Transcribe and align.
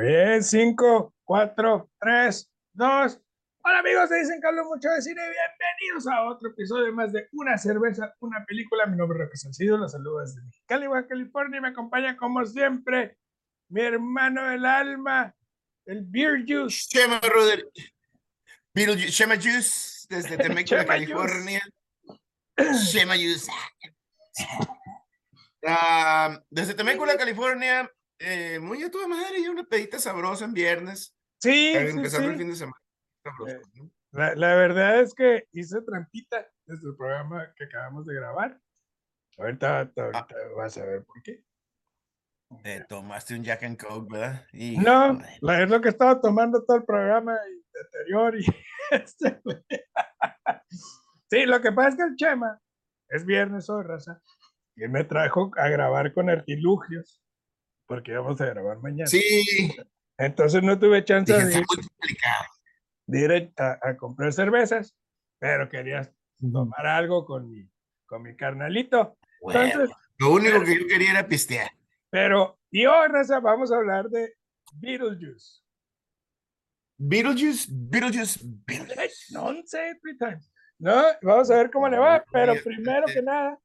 Bien, 0.00 0.44
5, 0.44 1.14
4, 1.24 1.90
3, 1.98 2.50
2. 2.72 3.20
Hola 3.64 3.78
amigos, 3.80 4.08
se 4.08 4.20
dicen 4.20 4.40
hablo 4.46 4.64
mucho 4.66 4.88
de 4.90 5.02
cine. 5.02 5.20
Bienvenidos 5.20 6.06
a 6.06 6.22
otro 6.22 6.50
episodio 6.50 6.92
más 6.92 7.12
de 7.12 7.26
Una 7.32 7.58
cerveza, 7.58 8.14
una 8.20 8.44
película. 8.44 8.86
Mi 8.86 8.96
nombre 8.96 9.18
es 9.18 9.24
Roque 9.24 9.36
Salcido, 9.36 9.76
los 9.76 9.90
saludo 9.90 10.20
desde 10.20 10.40
Mexicali, 10.42 10.86
Baja 10.86 11.08
California. 11.08 11.58
Y 11.58 11.60
me 11.62 11.68
acompaña 11.68 12.16
como 12.16 12.46
siempre 12.46 13.18
mi 13.68 13.80
hermano 13.80 14.48
del 14.48 14.66
alma, 14.66 15.34
el 15.84 16.04
Beer 16.04 16.44
Juice. 16.46 16.88
Roder. 17.20 17.68
Beetlejuice, 18.72 19.10
Chema 19.10 19.34
Juice, 19.34 20.06
desde 20.08 20.36
Temecula, 20.38 20.86
California. 20.86 21.62
Chema 22.92 23.14
Juice. 23.14 23.50
Ah, 25.66 26.40
desde 26.48 26.72
Temecula, 26.72 27.16
California. 27.16 27.90
Eh, 28.18 28.58
muy 28.60 28.82
a 28.82 28.90
toda 28.90 29.06
madre, 29.08 29.40
y 29.40 29.48
una 29.48 29.64
pedita 29.64 29.98
sabrosa 29.98 30.44
en 30.44 30.54
viernes. 30.54 31.14
Sí, 31.40 31.72
sí, 31.72 31.76
empezando 31.76 32.30
el 32.30 32.36
fin 32.38 32.48
de 32.50 32.56
semana. 32.56 32.76
Sabroso, 33.24 33.56
Eh, 33.56 33.60
¿no? 33.74 33.90
La, 34.12 34.34
la 34.34 34.54
verdad 34.56 35.00
es 35.00 35.14
que 35.14 35.44
hice 35.52 35.82
trampita 35.82 36.46
desde 36.66 36.88
el 36.88 36.96
programa 36.96 37.52
que 37.56 37.64
acabamos 37.64 38.06
de 38.06 38.14
grabar. 38.14 38.58
Ahorita, 39.36 39.80
ahorita 39.80 40.10
Ah. 40.14 40.26
vas 40.56 40.78
a 40.78 40.84
ver 40.86 41.04
por 41.04 41.22
qué. 41.22 41.44
Tomaste 42.88 43.34
un 43.34 43.44
Jack 43.44 43.62
and 43.64 43.76
Coke, 43.78 44.10
¿verdad? 44.10 44.46
Y, 44.54 44.78
No, 44.78 45.18
es 45.20 45.68
lo 45.70 45.80
que 45.82 45.90
estaba 45.90 46.18
tomando 46.20 46.64
todo 46.64 46.78
el 46.78 46.84
programa 46.84 47.34
y 47.34 47.62
anterior 47.84 48.40
y 48.40 48.46
este. 48.90 49.42
Sí, 51.30 51.44
lo 51.44 51.60
que 51.60 51.72
pasa 51.72 51.88
es 51.90 51.96
que 51.96 52.02
el 52.04 52.16
Chema 52.16 52.58
es 53.10 53.26
viernes 53.26 53.68
hoy, 53.68 53.84
raza, 53.84 54.22
y 54.76 54.88
me 54.88 55.04
trajo 55.04 55.50
a 55.58 55.68
grabar 55.68 56.14
con 56.14 56.30
artilugios, 56.30 57.22
porque 57.88 58.12
íbamos 58.12 58.40
a 58.40 58.46
grabar 58.46 58.78
mañana. 58.78 59.06
Sí, 59.06 59.74
Entonces 60.18 60.62
no 60.62 60.78
tuve 60.78 61.04
chance 61.04 61.32
dije, 61.32 61.46
de 61.46 61.58
ir, 61.58 61.64
de 63.06 63.20
ir 63.20 63.52
a, 63.56 63.78
a 63.82 63.96
comprar 63.96 64.32
cervezas, 64.32 64.94
pero 65.40 65.68
quería 65.68 66.12
tomar 66.40 66.86
algo 66.86 67.24
con 67.24 67.50
mi, 67.50 67.68
con 68.06 68.22
mi 68.22 68.36
carnalito. 68.36 69.16
Entonces, 69.40 69.76
Huevo. 69.76 69.96
Lo 70.18 70.32
único 70.32 70.62
que 70.64 70.80
yo 70.80 70.86
quería 70.86 71.12
era 71.12 71.26
pistear. 71.26 71.70
pero, 72.10 72.58
y 72.70 72.84
hoy, 72.86 73.08
raza, 73.08 73.40
vamos 73.40 73.72
a 73.72 73.76
hablar 73.76 74.08
de 74.10 74.34
Beetlejuice. 74.74 75.62
Beetlejuice, 76.98 77.68
Beetlejuice, 77.70 78.40
Beetlejuice. 78.66 79.66
Say 79.66 79.90
it 79.92 79.98
three 80.02 80.18
times. 80.18 80.52
No, 80.78 81.04
vamos 81.22 81.50
a 81.50 81.56
ver 81.56 81.70
cómo 81.70 81.88
le 81.88 81.98
va, 81.98 82.24
pero 82.32 82.54
primero 82.62 83.06
que 83.06 83.22
nada, 83.22 83.58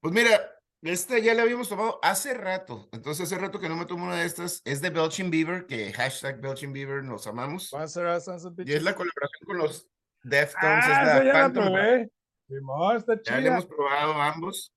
Pues 0.00 0.12
mira, 0.12 0.55
esta 0.82 1.18
ya 1.18 1.34
la 1.34 1.42
habíamos 1.42 1.68
tomado 1.68 1.98
hace 2.02 2.34
rato. 2.34 2.88
Entonces, 2.92 3.24
hace 3.30 3.40
rato 3.40 3.58
que 3.58 3.68
no 3.68 3.76
me 3.76 3.86
tomo 3.86 4.04
una 4.06 4.16
de 4.16 4.26
estas. 4.26 4.62
Es 4.64 4.80
de 4.80 4.90
Belching 4.90 5.30
Beaver, 5.30 5.66
que 5.66 5.92
hashtag 5.92 6.40
Belching 6.40 6.72
Beaver 6.72 7.02
nos 7.02 7.26
amamos. 7.26 7.72
Y 7.72 8.72
es 8.72 8.82
la 8.82 8.94
colaboración 8.94 9.46
con 9.46 9.58
los 9.58 9.88
Deftones. 10.22 10.84
es 10.84 10.90
Ah, 10.90 11.04
la 11.04 11.18
ya 11.18 11.24
la 11.24 11.32
Phantom 11.32 11.72
Black. 11.72 12.10
probé. 12.48 12.96
Está 12.96 13.14
Ya 13.24 13.32
la 13.32 13.38
chida. 13.38 13.48
hemos 13.52 13.66
probado 13.66 14.12
ambos. 14.22 14.72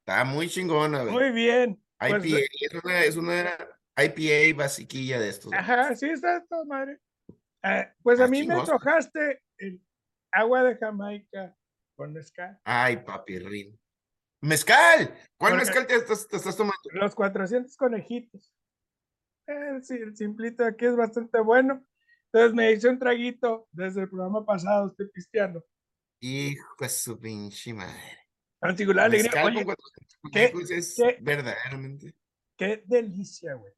Está 0.00 0.24
muy 0.24 0.48
chingona, 0.48 1.02
güey. 1.02 1.12
Muy 1.14 1.30
bien. 1.30 1.82
Pues, 1.98 2.24
IPA, 2.24 2.38
es 2.60 2.74
una, 2.84 3.04
es 3.04 3.16
una 3.16 3.56
IPA 3.96 4.56
basiquilla 4.56 5.18
de 5.20 5.28
estos. 5.28 5.46
güey. 5.50 5.58
Ajá, 5.60 5.94
sí, 5.96 6.08
está 6.08 6.44
todo 6.48 6.64
madre. 6.64 6.98
Ah, 7.62 7.92
pues 8.02 8.20
a 8.20 8.28
mí 8.28 8.46
me 8.46 8.54
antojaste 8.54 9.42
el 9.58 9.80
agua 10.30 10.62
de 10.62 10.76
Jamaica 10.76 11.56
con 11.96 12.12
mezcal. 12.12 12.58
Ay, 12.64 12.98
papirrín. 12.98 13.78
¡Mezcal! 14.40 15.14
¿Cuál 15.36 15.52
Porque- 15.52 15.56
mezcal 15.56 15.86
te 15.86 15.94
estás, 15.96 16.28
te 16.28 16.36
estás 16.36 16.56
tomando? 16.56 16.78
Los 16.92 17.14
400 17.14 17.76
conejitos. 17.76 18.52
Eh, 19.46 19.80
sí, 19.82 19.94
el 19.94 20.16
simplito 20.16 20.64
aquí 20.64 20.84
es 20.86 20.96
bastante 20.96 21.40
bueno. 21.40 21.84
Entonces 22.30 22.54
me 22.54 22.70
hice 22.72 22.88
un 22.88 22.98
traguito 22.98 23.66
desde 23.72 24.02
el 24.02 24.08
programa 24.10 24.44
pasado, 24.44 24.88
estoy 24.88 25.08
pisteando. 25.10 25.64
Hijo 26.20 26.74
de 26.78 26.88
su 26.88 27.18
pinche 27.18 27.72
madre. 27.72 28.18
Singular 28.76 29.06
alegría. 29.06 29.44
Oye, 29.44 29.64
con 29.64 29.74
400 29.74 30.68
¿qué- 30.68 30.74
es 30.76 30.94
qué- 30.96 31.18
verdaderamente. 31.22 32.14
qué 32.56 32.82
delicia, 32.86 33.54
güey. 33.54 33.72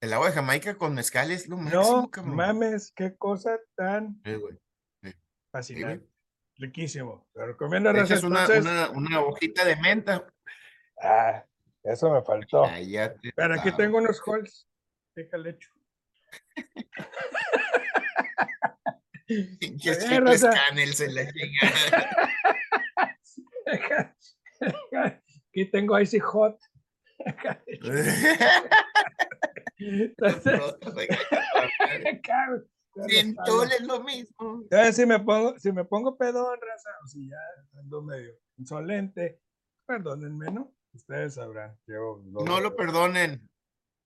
El 0.00 0.12
agua 0.12 0.28
de 0.28 0.32
Jamaica 0.34 0.76
con 0.76 0.94
mezcal 0.94 1.30
es 1.30 1.48
lo 1.48 1.56
máximo, 1.56 1.82
No 2.02 2.10
cabrón. 2.10 2.34
mames, 2.36 2.92
qué 2.94 3.14
cosa 3.16 3.58
tan 3.76 4.20
Eh, 4.24 4.36
güey. 4.36 4.58
fascinante. 5.52 6.06
Riquísimo. 6.58 7.26
Te 7.32 7.46
recomiendo, 7.46 7.92
raza. 7.92 8.14
echas 8.14 8.24
una, 8.24 8.42
Entonces, 8.42 8.64
una, 8.64 8.90
una 8.90 9.20
hojita 9.20 9.64
de 9.64 9.76
menta. 9.76 10.26
ah, 11.02 11.44
eso 11.82 12.10
me 12.10 12.22
faltó. 12.22 12.62
Cállate. 12.62 13.32
Pero 13.34 13.54
aquí 13.54 13.72
tengo 13.72 13.98
unos 13.98 14.20
halls. 14.26 14.66
Déjale 15.14 15.50
hecho. 15.50 15.70
Bien, 19.28 19.58
chicles 19.78 20.20
raza. 20.20 20.50
canels 20.50 21.00
en 21.00 21.14
la 21.14 21.32
chingada. 21.32 22.32
Aquí 25.48 25.64
tengo 25.70 25.98
Icy 25.98 26.18
Hot. 26.20 26.58
Entonces, 29.78 30.60
Mentol 32.96 33.70
es 33.72 33.80
lo 33.82 34.02
mismo. 34.02 34.60
Entonces, 34.62 34.96
si 34.96 35.06
me 35.06 35.20
pongo, 35.20 35.58
si 35.58 35.72
me 35.72 35.84
pongo 35.84 36.16
pedón, 36.16 36.58
raza, 36.60 36.90
o 37.04 37.06
si 37.06 37.28
ya 37.28 37.36
ando 37.78 38.02
medio 38.02 38.32
insolente, 38.56 39.40
perdónenme, 39.86 40.50
¿no? 40.50 40.72
Ustedes 40.94 41.34
sabrán. 41.34 41.78
Yo 41.86 42.22
No 42.24 42.60
lo 42.60 42.74
perdonen. 42.74 43.48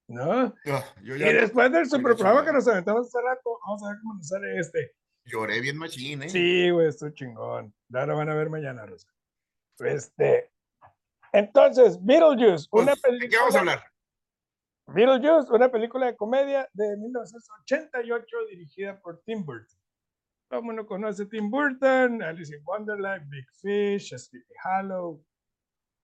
¿No? 0.09 0.53
Yo 0.65 1.17
Y 1.17 1.21
ya 1.21 1.33
después 1.33 1.71
del 1.71 1.89
super 1.89 2.17
programa 2.17 2.45
que 2.45 2.53
nos 2.53 2.67
aventamos 2.67 3.07
hace 3.07 3.25
rato, 3.25 3.61
vamos 3.65 3.83
a 3.85 3.89
ver 3.91 3.97
cómo 4.03 4.15
nos 4.15 4.27
sale 4.27 4.59
este. 4.59 4.93
lloré 5.25 5.61
bien 5.61 5.77
machín, 5.77 6.25
¿eh? 6.25 6.29
Sí, 6.29 6.71
güey, 6.71 6.89
estoy 6.89 7.15
chingón. 7.15 7.73
Ya 7.89 8.07
lo 8.07 8.17
van 8.17 8.29
a 8.29 8.35
ver 8.35 8.51
mañana, 8.51 8.85
Rosa. 8.87 9.09
Este. 9.79 10.51
Entonces, 11.33 12.05
Beetlejuice, 12.05 12.67
Pues, 12.71 12.83
una 12.83 12.95
¿De 13.19 13.29
qué 13.29 13.37
vamos 13.37 13.55
a 13.55 13.61
hablar? 13.61 13.90
Beetlejuice, 14.95 15.53
una 15.53 15.71
película 15.71 16.07
de 16.07 16.17
comedia 16.17 16.69
de 16.73 16.97
1988 16.97 18.37
dirigida 18.51 19.01
por 19.01 19.23
Tim 19.25 19.45
Burton. 19.45 19.79
Todo 20.49 20.61
el 20.61 20.67
mundo 20.67 20.87
conoce 20.87 21.27
Tim 21.27 21.49
Burton, 21.51 22.23
Alice 22.23 22.55
in 22.55 22.63
Wonderland, 22.65 23.29
Big 23.31 23.47
Fish, 23.63 24.13
Sleepy 24.17 24.53
Hollow, 24.65 25.25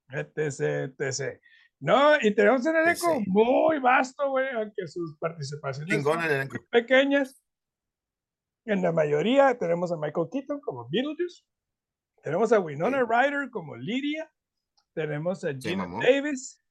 etc, 0.09 0.93
etc. 0.99 1.39
No, 1.79 2.15
y 2.21 2.33
tenemos 2.33 2.65
un 2.65 2.75
elenco 2.75 3.15
Sí. 3.17 3.23
muy 3.27 3.79
vasto, 3.79 4.29
güey, 4.29 4.47
aunque 4.55 4.87
sus 4.87 5.17
participaciones 5.19 6.01
son 6.03 6.19
pequeñas. 6.71 7.43
En 8.65 8.81
la 8.81 8.91
mayoría 8.91 9.57
tenemos 9.57 9.91
a 9.91 9.97
Michael 9.97 10.27
Keaton 10.31 10.59
como 10.61 10.87
Beetlejuice, 10.89 11.43
tenemos 12.23 12.51
a 12.51 12.59
Winona 12.59 12.99
Sí. 12.99 13.05
Ryder 13.09 13.49
como 13.49 13.75
Lydia, 13.75 14.31
tenemos 14.93 15.43
a 15.43 15.53
Gina 15.53 15.87
mamó. 15.87 16.01
Davis 16.01 16.61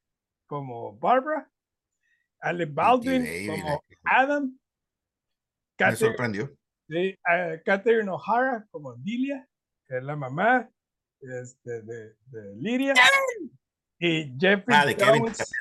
como 0.47 0.99
Barbara, 0.99 1.51
Ale 2.47 2.67
Baldwin 2.67 3.25
como 3.49 3.83
Adam, 4.05 4.45
Me 4.45 4.59
Catherine, 5.77 5.97
sorprendió. 5.97 6.57
sí, 6.89 7.19
a 7.25 7.61
Catherine 7.65 8.11
O'Hara 8.11 8.67
como 8.71 8.95
Delia, 8.97 9.47
que 9.87 9.99
es 9.99 10.03
la 10.05 10.17
mamá 10.17 10.71
este, 11.21 11.83
de, 11.83 12.17
de 12.27 12.57
Lydia, 12.57 12.95
y 13.99 14.33
Jeffrey 14.39 14.77
Ah, 14.79 14.87
de 14.87 14.97
Kevin 14.97 15.23
Jones. 15.23 15.53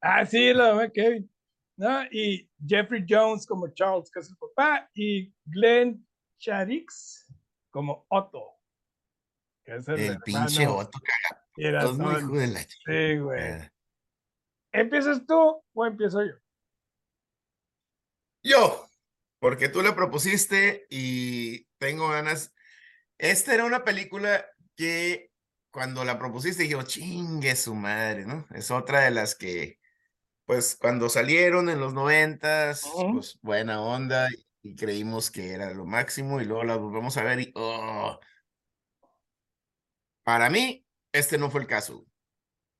Ah, 0.00 0.24
sí, 0.26 0.52
la 0.52 0.74
mamá 0.74 0.88
Kevin. 0.90 1.28
¿no? 1.76 2.04
Y 2.10 2.48
Jeffrey 2.66 3.04
Jones 3.08 3.46
como 3.46 3.68
Charles, 3.68 4.10
que 4.10 4.20
es 4.20 4.28
el 4.30 4.36
papá, 4.36 4.88
y 4.94 5.34
Glenn 5.46 6.06
Charix 6.38 7.26
como 7.70 8.04
Otto, 8.08 8.58
que 9.64 9.76
es 9.76 9.88
el, 9.88 9.98
El 10.00 10.20
pinche 10.20 10.66
Otto, 10.66 10.98
cagado, 11.56 12.20
hijo 12.20 12.36
de 12.36 12.46
la 12.48 12.60
Sí, 12.60 13.18
güey. 13.18 13.72
¿Empiezas 14.72 15.26
tú 15.26 15.62
o 15.74 15.86
empiezo 15.86 16.24
yo? 16.24 16.32
Yo, 18.42 18.88
porque 19.38 19.68
tú 19.68 19.82
la 19.82 19.94
propusiste 19.94 20.86
y 20.90 21.66
tengo 21.78 22.08
ganas. 22.08 22.54
Esta 23.18 23.54
era 23.54 23.64
una 23.64 23.84
película 23.84 24.46
que 24.76 25.30
cuando 25.70 26.04
la 26.04 26.18
propusiste 26.18 26.64
dije, 26.64 26.76
chingue 26.84 27.56
su 27.56 27.74
madre, 27.74 28.26
¿no? 28.26 28.46
Es 28.54 28.70
otra 28.70 29.00
de 29.00 29.10
las 29.10 29.34
que, 29.34 29.78
pues, 30.46 30.76
cuando 30.76 31.08
salieron 31.08 31.68
en 31.68 31.80
los 31.80 31.94
noventas, 31.94 32.84
Ujú. 32.84 33.14
pues, 33.14 33.38
buena 33.42 33.80
onda 33.82 34.28
y 34.62 34.76
creímos 34.76 35.30
que 35.30 35.52
era 35.52 35.72
lo 35.72 35.86
máximo 35.86 36.40
y 36.40 36.44
luego 36.44 36.64
la 36.64 36.76
volvemos 36.76 37.16
a 37.16 37.24
ver 37.24 37.40
y, 37.40 37.52
oh. 37.54 38.18
Para 40.24 40.50
mí, 40.50 40.86
este 41.12 41.38
no 41.38 41.50
fue 41.50 41.62
el 41.62 41.66
caso. 41.66 42.06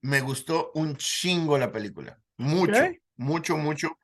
Me 0.03 0.21
gustó 0.21 0.73
un 0.75 0.97
chingo 0.97 1.57
la 1.59 1.73
película. 1.73 2.21
Mucho, 2.37 2.91
mucho, 3.17 3.57
mucho. 3.57 3.99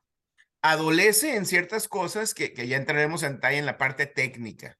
Adolece 0.61 1.35
en 1.35 1.45
ciertas 1.45 1.87
cosas 1.87 2.33
que, 2.33 2.53
que 2.53 2.67
ya 2.67 2.77
entraremos 2.77 3.23
en 3.23 3.39
en 3.41 3.65
la 3.65 3.77
parte 3.77 4.05
técnica. 4.05 4.77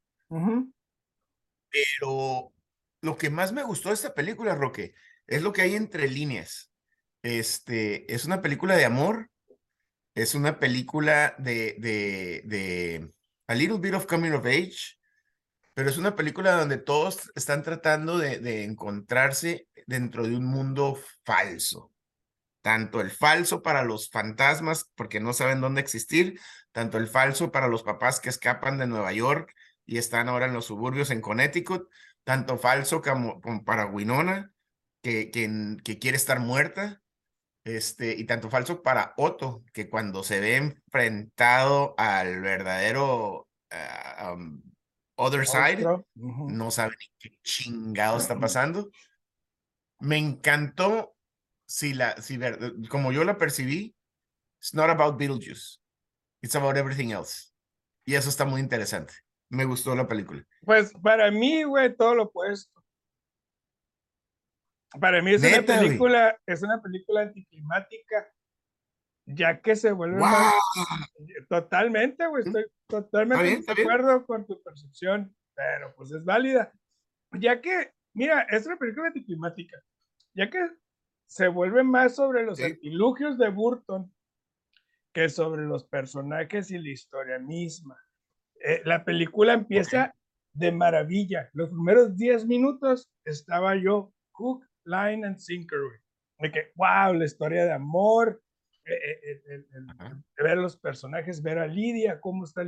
Pero 1.72 2.54
lo 3.02 3.18
que 3.18 3.30
más 3.30 3.52
me 3.52 3.64
gustó 3.64 3.90
de 3.90 3.96
esta 3.96 4.14
película, 4.14 4.56
Roque, 4.56 4.94
es 5.28 5.42
lo 5.42 5.54
que 5.54 5.62
hay 5.62 5.76
entre 5.76 6.10
líneas. 6.10 6.72
Este, 7.22 8.14
es 8.14 8.26
una 8.26 8.42
película 8.42 8.76
de 8.76 8.86
amor, 8.86 9.30
es 10.16 10.36
una 10.36 10.60
película 10.60 11.36
de, 11.38 11.76
de, 11.80 12.42
de 12.46 13.14
a 13.48 13.56
little 13.56 13.78
bit 13.78 13.94
of 13.94 14.06
coming 14.06 14.32
of 14.32 14.46
age, 14.46 14.98
pero 15.74 15.90
es 15.90 15.98
una 15.98 16.16
película 16.16 16.54
donde 16.54 16.78
todos 16.78 17.32
están 17.36 17.64
tratando 17.64 18.18
de, 18.18 18.40
de 18.40 18.64
encontrarse 18.64 19.69
dentro 19.90 20.28
de 20.28 20.38
un 20.38 20.46
mundo 20.46 20.98
falso. 21.26 21.92
Tanto 22.62 23.02
el 23.02 23.10
falso 23.10 23.64
para 23.64 23.84
los 23.84 24.10
fantasmas, 24.12 24.92
porque 24.96 25.20
no 25.20 25.34
saben 25.34 25.62
dónde 25.62 25.82
existir, 25.82 26.40
tanto 26.72 26.98
el 27.00 27.08
falso 27.08 27.52
para 27.52 27.68
los 27.68 27.82
papás 27.82 28.20
que 28.20 28.30
escapan 28.30 28.78
de 28.78 28.86
Nueva 28.86 29.12
York 29.14 29.56
y 29.88 29.98
están 29.98 30.30
ahora 30.30 30.46
en 30.46 30.54
los 30.54 30.66
suburbios 30.66 31.10
en 31.10 31.22
Connecticut, 31.22 31.90
tanto 32.24 32.60
falso 32.60 33.02
como, 33.02 33.42
para 33.66 33.88
Winona, 33.88 34.54
que, 35.02 35.32
que, 35.32 35.78
que, 35.84 35.98
quiere 35.98 36.18
estar 36.18 36.40
muerta, 36.40 37.02
este, 37.64 38.14
y 38.14 38.26
tanto 38.26 38.52
falso 38.52 38.84
para 38.84 39.14
Otto, 39.18 39.64
que 39.74 39.90
cuando 39.90 40.24
se 40.24 40.40
ve 40.40 40.58
enfrentado 40.58 41.96
al 41.98 42.42
verdadero 42.42 43.48
uh, 43.72 44.34
um, 44.34 44.62
Other 45.16 45.48
Side, 45.48 45.84
no 46.14 46.70
sabe 46.70 46.96
ni 47.00 47.08
qué 47.18 47.40
chingado 47.42 48.18
está 48.18 48.40
pasando. 48.40 48.92
Me 50.00 50.18
encantó, 50.18 51.16
si 51.68 51.94
la, 51.94 52.16
si, 52.22 52.40
como 52.90 53.12
yo 53.12 53.24
la 53.24 53.38
percibí, 53.38 53.96
it's 54.60 54.74
not 54.74 54.90
about 54.90 55.18
Beetlejuice, 55.18 55.80
it's 56.42 56.56
about 56.56 56.78
everything 56.78 57.12
else. 57.12 57.54
Y 58.06 58.16
eso 58.16 58.30
está 58.30 58.46
muy 58.46 58.62
interesante. 58.62 59.14
Me 59.50 59.66
gustó 59.66 59.96
la 59.96 60.08
película. 60.08 60.44
Pues 60.62 60.94
para 61.02 61.32
mí, 61.32 61.64
güey, 61.64 61.96
todo 61.96 62.16
lo 62.16 62.24
opuesto. 62.24 62.80
Para 65.00 65.22
mí 65.22 65.34
es 65.34 65.44
una 65.44 65.62
película, 65.62 66.40
es 66.46 66.64
una 66.64 66.82
película 66.82 67.22
anticlimática, 67.22 68.34
ya 69.26 69.62
que 69.62 69.76
se 69.76 69.92
vuelve 69.92 70.24
totalmente, 71.48 72.26
güey, 72.26 72.44
estoy 72.44 72.66
totalmente 72.88 73.74
de 73.74 73.82
acuerdo 73.82 74.26
con 74.26 74.48
tu 74.48 74.62
percepción, 74.64 75.36
pero 75.54 75.94
pues 75.96 76.12
es 76.12 76.24
válida. 76.26 76.72
Ya 77.34 77.62
que, 77.62 77.94
mira, 78.14 78.42
es 78.50 78.66
una 78.66 78.78
película 78.78 79.08
anticlimática, 79.08 79.80
ya 80.34 80.50
que 80.50 80.60
se 81.28 81.48
vuelve 81.48 81.84
más 81.84 82.16
sobre 82.16 82.44
los 82.44 82.60
artilugios 82.60 83.38
de 83.38 83.50
Burton 83.50 84.12
que 85.14 85.30
sobre 85.30 85.64
los 85.66 85.84
personajes 85.86 86.72
y 86.72 86.78
la 86.78 86.90
historia 86.90 87.40
misma. 87.40 87.98
Eh, 88.64 88.82
la 88.86 89.04
película 89.04 89.54
empieza 89.54 90.14
de 90.54 90.72
maravilla. 90.72 91.50
Los 91.54 91.70
primeros 91.70 92.16
10 92.16 92.46
minutos 92.46 93.10
estaba 93.26 93.76
yo 93.76 94.14
hook, 94.32 94.66
line 94.86 95.26
and 95.26 95.38
sinker, 95.38 95.80
De 96.40 96.52
que, 96.52 96.72
wow, 96.76 97.14
la 97.14 97.26
historia 97.26 97.66
de 97.66 97.74
amor, 97.74 98.42
eh, 98.86 98.94
eh, 98.94 99.66
ver 100.38 100.58
a 100.58 100.62
los 100.62 100.78
personajes, 100.78 101.42
ver 101.42 101.60
a 101.60 101.68
Lidia, 101.68 102.20
cómo 102.20 102.46
está 102.46 102.64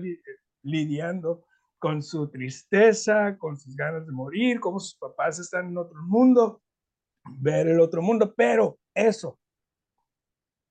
lidiando 0.64 1.46
con 1.80 2.04
su 2.04 2.30
tristeza, 2.30 3.38
con 3.38 3.58
sus 3.58 3.76
ganas 3.76 4.06
de 4.06 4.12
morir, 4.12 4.60
cómo 4.60 4.80
sus 4.80 4.96
papás 4.96 5.40
están 5.40 5.70
en 5.70 5.78
otro 5.78 6.00
mundo, 6.04 6.62
ver 7.40 7.68
el 7.68 7.80
otro 7.80 8.02
mundo, 8.02 8.34
pero 8.36 8.80
eso. 8.94 9.40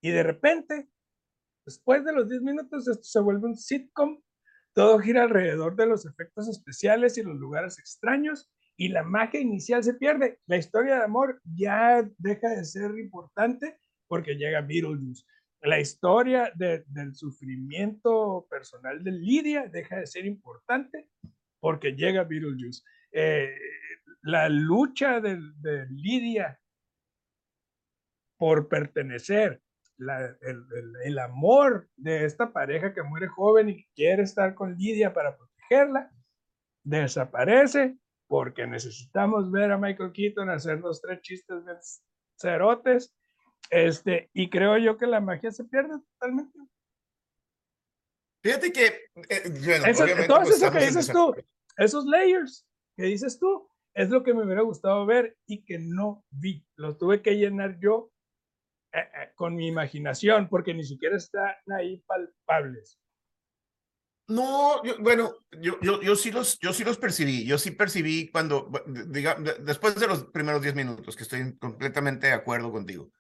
Y 0.03 0.11
de 0.11 0.23
repente, 0.23 0.89
después 1.65 2.05
de 2.05 2.13
los 2.13 2.29
10 2.29 2.43
minutos, 2.43 2.89
esto 2.89 3.03
se 3.03 3.21
vuelve 3.21 3.49
un 3.49 3.57
sitcom 3.57 4.21
todo 4.73 4.99
gira 4.99 5.23
alrededor 5.23 5.77
de 5.77 5.87
los 5.87 6.07
efectos 6.07 6.49
especiales 6.49 7.19
y 7.19 7.23
los 7.23 7.37
lugares 7.37 7.79
extraños 7.79 8.51
y 8.77 8.89
la 8.89 9.03
magia 9.03 9.41
inicial 9.41 9.83
se 9.83 9.95
pierde. 9.95 10.39
La 10.47 10.57
historia 10.57 10.97
de 10.97 11.05
amor 11.05 11.41
ya 11.45 12.09
deja 12.19 12.49
de 12.51 12.65
ser 12.65 12.97
importante 12.99 13.79
porque 14.07 14.37
llega 14.37 14.61
Beetlejuice. 14.61 15.25
La 15.63 15.79
historia 15.79 16.53
del 16.55 17.15
sufrimiento 17.15 18.47
personal 18.49 19.05
de 19.05 19.13
Lidia 19.13 19.67
deja 19.67 19.97
de 19.97 20.07
ser 20.07 20.25
importante 20.25 21.11
porque 21.59 21.93
llega 21.93 22.25
Beetlejuice. 22.25 22.83
Eh, 23.13 23.55
la 24.23 24.49
lucha 24.49 25.21
de, 25.21 25.39
de 25.61 25.87
Lidia 25.91 26.61
por 28.37 28.69
pertenecer 28.69 29.63
el, 31.05 31.19
amor 31.19 31.89
de 31.97 32.25
esta 32.25 32.53
pareja 32.53 32.95
que 32.95 33.03
muere 33.03 33.29
joven 33.29 33.69
y 33.69 33.85
quiere 33.95 34.23
estar 34.23 34.55
con 34.55 34.77
Lidia 34.77 35.13
para 35.13 35.37
protegerla, 35.37 36.11
desaparece 36.83 37.99
porque 38.27 38.67
necesitamos 38.67 39.51
ver 39.51 39.73
a 39.73 39.79
Michael 39.79 40.13
Keaton 40.13 40.49
hacer 40.51 40.79
los 40.81 41.01
tres 41.03 41.21
chistes 41.21 41.65
de 41.65 41.75
cerotes, 42.41 43.15
este, 43.71 44.31
y 44.33 44.49
creo 44.49 44.79
yo 44.79 44.97
que 44.97 45.07
la 45.07 45.21
magia 45.21 45.51
se 45.51 45.65
pierde 45.65 45.99
totalmente. 46.13 46.59
Fíjate 48.43 48.73
que, 48.73 48.87
eh, 48.87 50.27
pues, 50.27 50.51
eso 50.51 50.73
que 50.73 50.79
dices 50.79 51.09
tú, 51.09 51.35
esos 51.77 52.07
layers 52.07 52.67
que 52.97 53.03
dices 53.05 53.39
tú, 53.39 53.70
es 53.95 54.11
lo 54.11 54.23
que 54.23 54.35
me 54.35 54.45
hubiera 54.45 54.63
gustado 54.63 55.05
ver 55.07 55.37
y 55.47 55.65
que 55.65 55.79
no 55.79 56.25
vi. 56.31 56.65
Los 56.77 56.99
tuve 56.99 57.23
que 57.23 57.37
llenar 57.37 57.79
yo 57.81 58.13
eh, 58.93 58.99
eh, 59.01 59.33
con 59.35 59.55
mi 59.55 59.69
imaginación, 59.69 60.49
porque 60.49 60.75
ni 60.75 60.85
siquiera 60.85 61.17
están 61.17 61.55
ahí 61.77 62.03
palpables. 62.07 62.99
No, 64.29 64.81
bueno, 65.01 65.35
yo, 65.61 65.79
yo, 65.81 66.01
yo, 66.01 66.15
sí 66.15 66.31
los, 66.31 66.59
yo 66.61 66.73
sí 66.73 66.85
los 66.85 66.99
percibí, 66.99 67.45
yo 67.45 67.59
sí 67.59 67.73
percibí 67.73 68.31
cuando, 68.31 68.71
diga, 68.87 69.37
después 69.59 69.97
de 69.97 70.07
los 70.07 70.25
primeros 70.27 70.63
10 70.63 70.77
minutos, 70.77 71.17
que 71.17 71.25
estoy 71.25 71.59
completamente 71.59 72.29
de 72.29 72.35
acuerdo 72.35 72.71
contigo. 72.71 73.11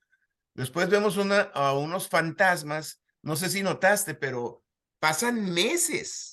Después 0.54 0.88
vemos 0.88 1.16
una, 1.16 1.40
a 1.52 1.76
unos 1.76 2.08
fantasmas, 2.08 3.02
no 3.22 3.34
sé 3.34 3.48
si 3.48 3.62
notaste, 3.62 4.14
pero 4.14 4.62
pasan 5.00 5.52
meses. 5.52 6.30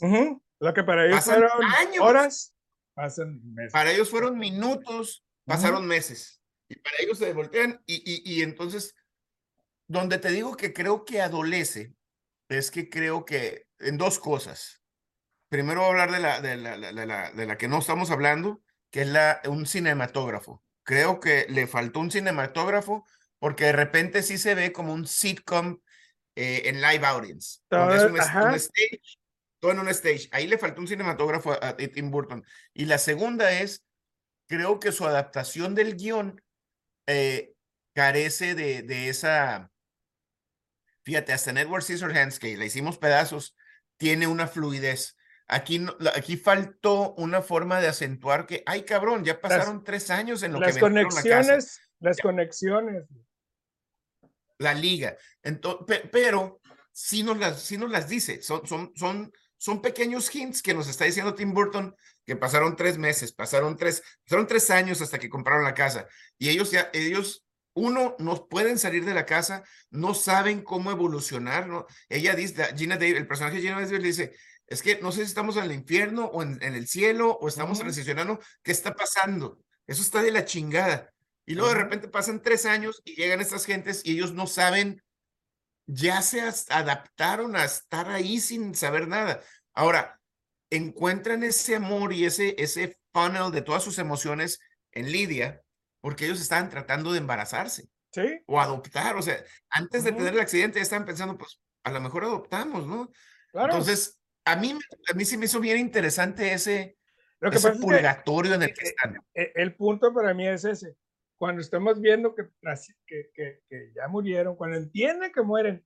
Lo 0.60 0.74
que 0.74 0.84
para 0.84 1.06
ellos 1.06 1.26
fueron 1.26 1.50
horas, 2.00 2.56
pasan 2.98 3.40
meses. 3.54 3.72
Para 3.72 3.92
ellos 3.92 4.10
fueron 4.10 4.40
minutos, 4.40 5.24
pasaron 5.46 5.86
meses. 5.86 6.42
Y 6.68 6.76
para 6.78 6.98
ellos 7.00 7.20
se 7.20 7.32
voltean 7.32 7.80
y, 7.86 7.96
y, 7.96 8.24
y 8.26 8.42
entonces 8.42 8.96
donde 9.88 10.18
te 10.18 10.32
digo 10.32 10.58
que 10.58 10.74
creo 10.74 11.06
que 11.06 11.22
adolece 11.22 11.94
es 12.50 12.72
que 12.72 12.90
creo 12.90 13.24
que 13.24 13.68
en 13.80 13.98
dos 13.98 14.20
cosas. 14.20 14.82
Primero 15.48 15.82
voy 15.82 15.88
a 15.88 15.92
hablar 15.92 16.12
de 16.12 16.20
la, 16.20 16.42
de 16.42 16.58
la, 16.58 16.78
de 16.78 17.06
la, 17.06 17.32
de 17.32 17.46
la 17.46 17.58
que 17.58 17.68
no 17.68 17.78
estamos 17.78 18.10
hablando, 18.10 18.62
que 18.90 19.04
es 19.04 19.08
la, 19.08 19.42
un 19.46 19.68
cinematógrafo. 19.68 20.64
Creo 20.84 21.20
que 21.20 21.46
le 21.50 21.68
faltó 21.68 22.00
un 22.00 22.12
cinematógrafo 22.12 23.06
porque 23.38 23.66
de 23.66 23.74
repente 23.74 24.24
sí 24.24 24.40
se 24.40 24.56
ve 24.56 24.74
como 24.74 24.92
un 24.92 25.06
sitcom 25.06 25.80
eh, 26.36 26.64
en 26.66 26.82
live 26.82 27.06
audience. 27.06 27.60
Es 27.70 28.04
un, 28.04 28.18
stage, 28.56 29.02
todo 29.60 29.72
en 29.72 29.80
un 29.80 29.90
stage. 29.90 30.30
Ahí 30.32 30.48
le 30.48 30.58
faltó 30.58 30.82
un 30.82 30.88
cinematógrafo 30.88 31.54
a, 31.54 31.70
a, 31.70 31.78
Tim 31.78 32.12
Burton. 32.12 32.44
Y 32.74 32.86
la 32.86 32.98
segunda 32.98 33.52
es, 33.52 33.86
creo 34.48 34.80
que 34.80 34.92
su 34.92 35.06
adaptación 35.06 35.76
del 35.76 35.96
guion 35.96 36.42
eh, 37.08 37.54
carece 37.94 38.56
de, 38.56 38.82
de 38.84 39.10
esa 39.10 39.72
Fíjate, 41.08 41.32
hasta 41.32 41.52
en 41.52 41.58
Edward 41.60 41.84
Scissorhands, 41.84 42.38
que 42.38 42.58
le 42.58 42.66
hicimos 42.66 42.98
pedazos, 42.98 43.56
tiene 43.96 44.28
una 44.28 44.46
fluidez. 44.46 45.16
Aquí, 45.48 45.86
aquí 46.14 46.36
faltó 46.36 47.14
una 47.14 47.42
forma 47.42 47.80
de 47.80 47.88
acentuar 47.88 48.46
que, 48.46 48.62
ay 48.66 48.84
cabrón, 48.84 49.24
ya 49.24 49.40
pasaron 49.40 49.86
tres 49.86 50.10
años 50.10 50.44
en 50.44 50.52
lo 50.52 50.60
las 50.60 50.76
que 50.76 50.82
conexiones, 50.82 51.80
las 52.02 52.18
conexiones. 52.18 53.06
La 54.58 54.74
liga. 54.74 55.16
Entonces, 55.44 56.02
pero 56.12 56.60
sí 56.92 57.24
nos 57.24 57.38
las, 57.38 57.62
sí 57.62 57.78
nos 57.78 57.90
las 57.90 58.10
dice. 58.10 58.42
Son, 58.42 58.68
son, 58.68 58.92
son, 58.98 59.32
son 59.58 59.82
pequeños 59.82 60.34
hints 60.34 60.62
que 60.62 60.74
nos 60.74 60.88
está 60.88 61.06
diciendo 61.06 61.34
Tim 61.34 61.54
Burton 61.54 61.96
que 62.26 62.36
pasaron 62.36 62.76
tres 62.76 62.98
meses, 62.98 63.32
pasaron 63.32 63.78
tres, 63.78 64.04
pasaron 64.24 64.48
tres 64.48 64.70
años 64.70 65.02
hasta 65.02 65.20
que 65.20 65.30
compraron 65.30 65.64
la 65.64 65.74
casa. 65.74 66.08
Y 66.38 66.50
ellos 66.50 66.72
ya, 66.72 66.90
ellos 66.94 67.46
uno, 67.74 68.16
no 68.20 68.48
pueden 68.48 68.80
salir 68.80 69.06
de 69.06 69.14
la 69.14 69.26
casa, 69.26 69.64
no 69.92 70.14
saben 70.14 70.62
cómo 70.62 70.92
evolucionar, 70.92 71.68
¿no? 71.68 71.86
Ella 72.10 72.36
dice, 72.36 72.66
Gina 72.76 72.98
Davis, 72.98 73.18
el 73.18 73.28
personaje 73.28 73.58
de 73.58 73.62
Gina 73.62 73.76
Davis 73.76 73.92
le 73.92 74.00
dice, 74.00 74.36
es 74.66 74.82
que 74.82 75.00
no 75.02 75.12
sé 75.12 75.22
si 75.22 75.28
estamos 75.28 75.58
en 75.58 75.64
el 75.66 75.72
infierno 75.72 76.26
o 76.26 76.42
en, 76.42 76.62
el 76.62 76.88
cielo 76.88 77.38
o 77.40 77.48
estamos 77.48 77.80
uh 77.80 78.40
¿qué 78.64 78.72
está 78.72 78.94
pasando? 78.94 79.60
Eso 79.86 80.02
está 80.02 80.22
de 80.22 80.32
la 80.32 80.44
chingada. 80.44 81.14
Y 81.46 81.54
luego 81.56 81.70
de 81.70 81.76
repente 81.76 82.10
pasan 82.10 82.42
tres 82.42 82.66
años 82.66 83.02
y 83.06 83.16
llegan 83.16 83.40
estas 83.40 83.66
gentes 83.66 84.02
y 84.04 84.14
ellos 84.14 84.34
no 84.34 84.48
saben, 84.48 85.02
ya 85.88 86.22
se 86.22 86.42
adaptaron 86.70 87.56
a 87.56 87.64
estar 87.64 88.10
ahí 88.10 88.40
sin 88.40 88.76
saber 88.76 89.08
nada. 89.08 89.42
Ahora, 89.74 90.20
encuentran 90.70 91.44
ese 91.44 91.76
amor 91.78 92.14
y 92.14 92.26
ese, 92.26 92.56
ese 92.62 93.00
funnel 93.14 93.52
de 93.52 93.62
todas 93.62 93.84
sus 93.84 93.98
emociones 93.98 94.60
en 94.92 95.12
Lidia, 95.12 95.64
porque 96.02 96.26
ellos 96.26 96.42
estaban 96.42 96.70
tratando 96.70 97.12
de 97.12 97.20
embarazarse. 97.20 97.90
Sí. 98.12 98.42
O 98.48 98.60
adoptar, 98.60 99.16
o 99.16 99.22
sea, 99.22 99.44
antes 99.70 100.04
de 100.04 100.12
tener 100.12 100.34
el 100.34 100.40
accidente 100.40 100.80
ya 100.80 100.84
estaban 100.84 101.06
pensando, 101.06 101.38
pues 101.38 101.60
a 101.84 101.92
lo 101.92 102.02
mejor 102.02 102.26
adoptamos, 102.26 102.86
¿no? 102.86 103.12
Claro. 103.52 103.74
Entonces, 103.74 104.20
a 104.44 104.56
mí, 104.56 104.78
a 105.10 105.14
mí 105.14 105.26
sí 105.26 105.38
me 105.38 105.46
hizo 105.46 105.60
bien 105.60 105.78
interesante 105.78 106.54
ese, 106.54 106.98
lo 107.40 107.50
que 107.50 107.58
ese 107.58 107.72
purgatorio 107.74 108.56
en 108.56 108.64
el 108.64 108.74
que 108.74 108.88
están. 108.88 109.22
E, 109.34 109.52
el 109.56 109.76
punto 109.76 110.14
para 110.14 110.34
mí 110.34 110.48
es 110.48 110.66
ese. 110.66 110.96
Cuando 111.38 111.62
estamos 111.62 112.02
viendo 112.02 112.34
que, 112.36 112.50
que, 113.06 113.62
que, 113.70 113.92
ya 113.96 114.08
murieron, 114.08 114.56
cuando 114.56 114.78
entienden 114.78 115.32
que 115.32 115.42
mueren 115.42 115.86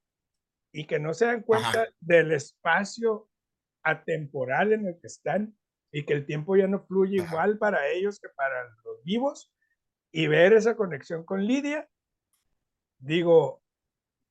y 0.74 0.86
que 0.86 1.00
no 1.00 1.14
se 1.14 1.26
dan 1.26 1.42
cuenta 1.44 1.88
del 2.00 2.32
espacio 2.32 3.30
atemporal 3.84 4.74
en 4.74 4.88
el 4.88 5.00
que 5.00 5.08
están 5.08 5.58
y 5.92 6.06
que 6.06 6.14
el 6.14 6.26
tiempo 6.26 6.56
ya 6.56 6.68
no 6.68 6.86
fluye 6.86 7.18
igual 7.18 7.58
para 7.58 7.90
ellos 7.90 8.20
que 8.20 8.30
para 8.30 8.64
los 8.86 9.04
vivos 9.04 9.52
y 10.12 10.28
ver 10.28 10.54
esa 10.54 10.76
conexión 10.76 11.26
con 11.26 11.46
Lidia, 11.46 11.90
digo, 13.00 13.62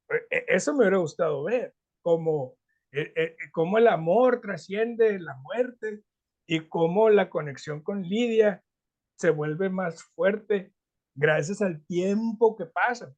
e, 0.08 0.36
e, 0.36 0.44
eso 0.48 0.72
me 0.72 0.80
hubiera 0.80 0.98
gustado 0.98 1.44
ver, 1.44 1.74
como, 2.00 2.56
e, 2.92 3.36
como 3.52 3.76
el 3.76 3.88
amor 3.88 4.40
trasciende 4.40 5.18
la 5.18 5.36
muerte 5.36 6.02
y 6.46 6.68
cómo 6.68 7.10
la 7.10 7.28
conexión 7.28 7.82
con 7.82 8.02
Lidia 8.02 8.64
se 9.16 9.30
vuelve 9.30 9.68
más 9.68 10.02
fuerte 10.02 10.72
gracias 11.20 11.60
al 11.60 11.84
tiempo 11.84 12.56
que 12.56 12.66
pasa. 12.66 13.14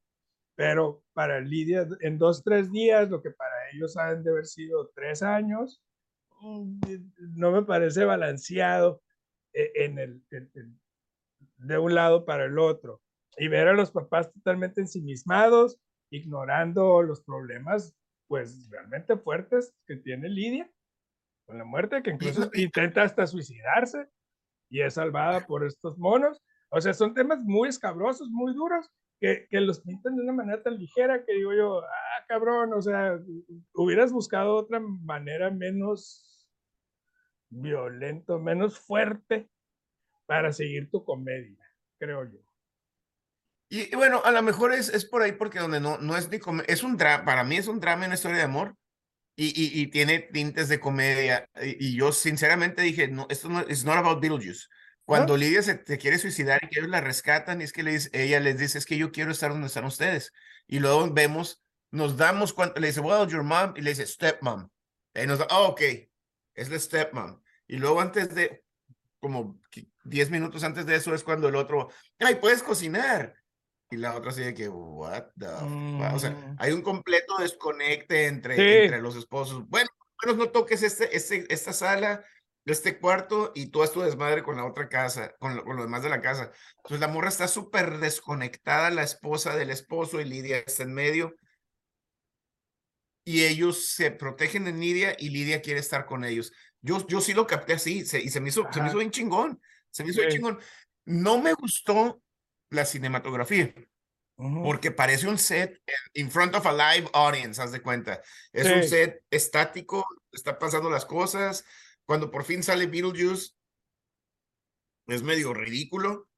Pero 0.55 1.03
para 1.13 1.39
Lidia, 1.39 1.87
en 2.01 2.19
dos, 2.19 2.43
tres 2.43 2.71
días, 2.71 3.09
lo 3.09 3.23
que 3.23 3.31
para 3.31 3.55
ellos 3.71 3.97
han 3.97 4.23
de 4.23 4.31
haber 4.31 4.45
sido 4.45 4.91
tres 4.93 5.23
años, 5.23 5.81
mm, 6.41 6.79
no 7.35 7.51
me 7.51 7.63
parece 7.63 8.05
balanceado 8.05 9.01
eh, 9.53 9.71
en 9.75 9.97
el, 9.97 10.23
de 11.57 11.77
un 11.77 11.95
lado 11.95 12.25
para 12.25 12.45
el 12.45 12.59
otro. 12.59 13.01
Y 13.37 13.47
ver 13.47 13.67
a 13.67 13.73
los 13.73 13.91
papás 13.91 14.31
totalmente 14.31 14.81
ensimismados, 14.81 15.79
ignorando 16.11 17.01
los 17.01 17.23
problemas, 17.23 17.95
pues 18.27 18.69
realmente 18.69 19.17
fuertes 19.17 19.73
que 19.87 19.95
tiene 19.95 20.29
Lidia 20.29 20.69
con 21.47 21.57
la 21.57 21.65
muerte, 21.65 22.03
que 22.03 22.11
incluso 22.11 22.51
intenta 22.53 23.01
hasta 23.01 23.25
suicidarse 23.25 24.07
y 24.69 24.81
es 24.81 24.93
salvada 24.93 25.47
por 25.47 25.65
estos 25.65 25.97
monos. 25.97 26.43
O 26.75 26.81
sea, 26.81 26.93
son 26.93 27.13
temas 27.13 27.39
muy 27.43 27.69
escabrosos, 27.69 28.29
muy 28.31 28.53
duros, 28.53 28.89
que, 29.19 29.47
que, 29.47 29.61
los 29.61 29.81
pintan 29.81 30.15
de 30.15 30.23
una 30.23 30.33
manera 30.33 30.63
tan 30.63 30.75
ligera 30.75 31.23
que 31.23 31.33
digo 31.33 31.53
yo, 31.53 31.81
ah, 31.83 32.25
cabrón, 32.27 32.73
o 32.73 32.81
sea, 32.81 33.19
hubieras 33.75 34.11
buscado 34.11 34.55
otra 34.55 34.79
manera 34.79 35.51
menos 35.51 36.49
violento, 37.49 38.39
menos 38.39 38.79
fuerte 38.79 39.47
para 40.25 40.51
seguir 40.51 40.89
tu 40.89 41.05
comedia, 41.05 41.63
creo 41.99 42.25
yo. 42.25 42.39
Y, 43.69 43.95
bueno, 43.95 44.21
a 44.25 44.31
lo 44.31 44.41
mejor 44.41 44.73
es, 44.73 44.89
es 44.89 45.05
por 45.05 45.21
ahí 45.21 45.33
porque 45.33 45.59
donde 45.59 45.79
no, 45.79 45.99
no 45.99 46.17
es 46.17 46.29
ni 46.31 46.39
es 46.67 46.83
un 46.83 46.97
drama, 46.97 47.23
para 47.23 47.43
mí 47.43 47.57
es 47.57 47.67
un 47.67 47.79
drama, 47.79 48.07
una 48.07 48.15
historia 48.15 48.37
de 48.37 48.43
amor, 48.43 48.75
y, 49.35 49.45
y, 49.45 49.79
y, 49.79 49.87
tiene 49.87 50.19
tintes 50.19 50.69
de 50.69 50.79
comedia. 50.79 51.47
Y, 51.61 51.95
yo 51.95 52.11
sinceramente 52.11 52.81
dije, 52.81 53.07
no, 53.07 53.27
esto 53.29 53.47
no 53.49 53.61
es 53.61 53.85
not 53.85 53.97
about 53.97 54.21
Beetlejuice. 54.21 54.67
Cuando 55.05 55.35
Lidia 55.35 55.61
se, 55.61 55.83
quiere 55.97 56.17
suicidar 56.17 56.61
y 56.63 56.69
que 56.69 56.79
ellos 56.79 56.89
la 56.89 57.01
rescatan, 57.01 57.59
y 57.59 57.65
es 57.65 57.73
que 57.73 57.83
le 57.83 57.91
dice, 57.91 58.09
ella 58.13 58.39
les 58.39 58.57
dice, 58.57 58.77
es 58.77 58.85
que 58.85 58.97
yo 58.97 59.11
quiero 59.11 59.31
estar 59.31 59.51
donde 59.51 59.67
están 59.67 59.85
ustedes. 59.85 60.31
Y 60.65 60.79
luego 60.79 61.11
vemos, 61.11 61.61
nos 61.91 62.15
damos 62.15 62.53
cuenta, 62.53 62.79
le 62.79 62.87
dice, 62.87 63.01
well, 63.01 63.27
your 63.27 63.43
mom, 63.43 63.73
y 63.75 63.81
le 63.81 63.89
dice, 63.89 64.05
stepmom. 64.05 64.69
Y 65.13 65.27
nos 65.27 65.39
da, 65.39 65.47
oh, 65.51 65.67
ok, 65.69 65.81
es 66.55 66.69
la 66.69 66.79
stepmom. 66.79 67.41
Y 67.67 67.77
luego 67.77 67.99
antes 67.99 68.33
de, 68.33 68.63
como 69.19 69.59
10 70.05 70.29
minutos 70.31 70.63
antes 70.63 70.85
de 70.85 70.95
eso, 70.95 71.13
es 71.13 71.23
cuando 71.23 71.49
el 71.49 71.55
otro, 71.55 71.89
ay, 72.19 72.35
puedes 72.35 72.63
cocinar. 72.63 73.35
Y 73.89 73.97
la 73.97 74.15
otra 74.15 74.31
sigue 74.31 74.53
que, 74.53 74.69
what 74.69 75.25
the 75.37 75.47
O 75.47 76.19
sea, 76.19 76.31
mm. 76.31 76.55
hay 76.59 76.71
un 76.71 76.81
completo 76.81 77.37
desconecte 77.37 78.27
entre, 78.27 78.85
entre 78.85 79.01
los 79.01 79.15
esposos. 79.15 79.67
Bueno, 79.67 79.89
menos 80.23 80.37
no 80.37 80.49
toques 80.49 80.81
este, 80.83 81.15
este, 81.15 81.45
esta 81.53 81.73
sala, 81.73 82.23
este 82.71 82.99
cuarto 82.99 83.51
y 83.55 83.67
tú 83.67 83.83
haz 83.83 83.91
tu 83.91 84.01
desmadre 84.01 84.43
con 84.43 84.57
la 84.57 84.65
otra 84.65 84.87
casa, 84.87 85.35
con 85.39 85.55
lo, 85.55 85.65
con 85.65 85.75
lo 85.75 85.83
demás 85.83 86.03
de 86.03 86.09
la 86.09 86.21
casa. 86.21 86.51
Entonces 86.77 86.99
la 86.99 87.07
morra 87.07 87.29
está 87.29 87.47
súper 87.47 87.97
desconectada, 87.99 88.89
la 88.89 89.03
esposa 89.03 89.55
del 89.55 89.69
esposo 89.69 90.21
y 90.21 90.25
Lidia 90.25 90.59
está 90.59 90.83
en 90.83 90.93
medio. 90.93 91.35
Y 93.25 93.43
ellos 93.43 93.89
se 93.89 94.11
protegen 94.11 94.65
de 94.65 94.73
Lidia 94.73 95.15
y 95.17 95.29
Lidia 95.29 95.61
quiere 95.61 95.79
estar 95.79 96.05
con 96.05 96.23
ellos. 96.25 96.51
Yo, 96.81 97.05
yo 97.07 97.21
sí 97.21 97.33
lo 97.33 97.47
capté 97.47 97.73
así 97.73 97.99
y 97.99 98.05
se 98.05 98.39
me 98.41 98.49
hizo, 98.49 98.67
se 98.71 98.81
me 98.81 98.87
hizo 98.87 98.97
bien 98.97 99.11
chingón. 99.11 99.61
Se 99.89 100.03
me 100.03 100.11
hizo 100.11 100.21
bien 100.21 100.33
chingón. 100.33 100.59
No 101.05 101.41
me 101.41 101.53
gustó 101.53 102.21
la 102.69 102.85
cinematografía. 102.85 103.73
Porque 104.35 104.91
parece 104.91 105.27
un 105.27 105.37
set 105.37 105.79
in 106.13 106.29
front 106.29 106.55
of 106.55 106.65
a 106.65 106.73
live 106.73 107.07
audience, 107.13 107.61
haz 107.61 107.71
de 107.71 107.81
cuenta. 107.81 108.21
Es 108.51 108.65
un 108.65 108.83
set 108.83 109.23
estático, 109.29 110.05
está 110.31 110.57
pasando 110.57 110.89
las 110.89 111.05
cosas, 111.05 111.63
cuando 112.05 112.31
por 112.31 112.43
fin 112.43 112.63
sale 112.63 112.87
Beetlejuice, 112.87 113.53
es 115.07 115.23
medio 115.23 115.53
ridículo 115.53 116.29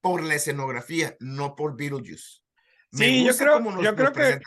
por 0.00 0.22
la 0.22 0.34
escenografía, 0.34 1.16
no 1.20 1.56
por 1.56 1.76
Beetlejuice. 1.76 2.40
sí, 2.92 3.24
yo 3.24 3.36
creo, 3.36 3.82
yo 3.82 3.94
creo 3.94 4.12
que 4.12 4.40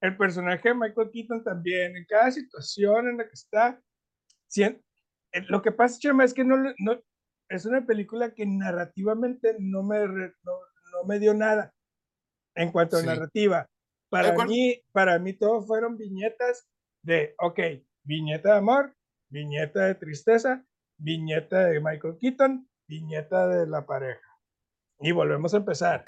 el 0.00 0.16
personaje 0.16 0.68
de 0.68 0.74
Michael 0.74 1.10
Keaton 1.12 1.42
también, 1.42 1.96
en 1.96 2.04
cada 2.06 2.30
situación 2.30 3.08
en 3.08 3.16
la 3.18 3.24
que 3.24 3.34
está, 3.34 3.82
eh, 4.56 4.80
lo 5.48 5.60
que 5.62 5.72
pasa, 5.72 5.98
Chema, 5.98 6.24
es 6.24 6.32
que 6.32 6.44
no, 6.44 6.56
no, 6.78 7.02
es 7.48 7.66
una 7.66 7.84
película 7.84 8.34
que 8.34 8.46
narrativamente 8.46 9.56
no 9.58 9.82
me, 9.82 10.06
no, 10.06 11.04
me 11.06 11.18
dio 11.18 11.34
nada 11.34 11.74
en 12.54 12.70
cuanto 12.72 12.98
a 12.98 13.02
narrativa. 13.02 13.68
Para 14.08 14.32
mí, 14.46 14.82
para 14.92 15.18
mí 15.18 15.34
todo 15.34 15.62
fueron 15.62 15.96
viñetas 15.96 16.66
de, 17.02 17.34
ok, 17.38 17.60
viñeta 18.04 18.52
de 18.52 18.58
amor, 18.58 18.96
viñeta 19.28 19.86
de 19.86 19.94
tristeza, 19.94 20.64
viñeta 20.98 21.66
de 21.66 21.80
Michael 21.80 22.16
Keaton, 22.18 22.68
viñeta 22.86 23.48
de 23.48 23.66
la 23.66 23.86
pareja. 23.86 24.20
Y 25.00 25.12
volvemos 25.12 25.54
a 25.54 25.58
empezar. 25.58 26.04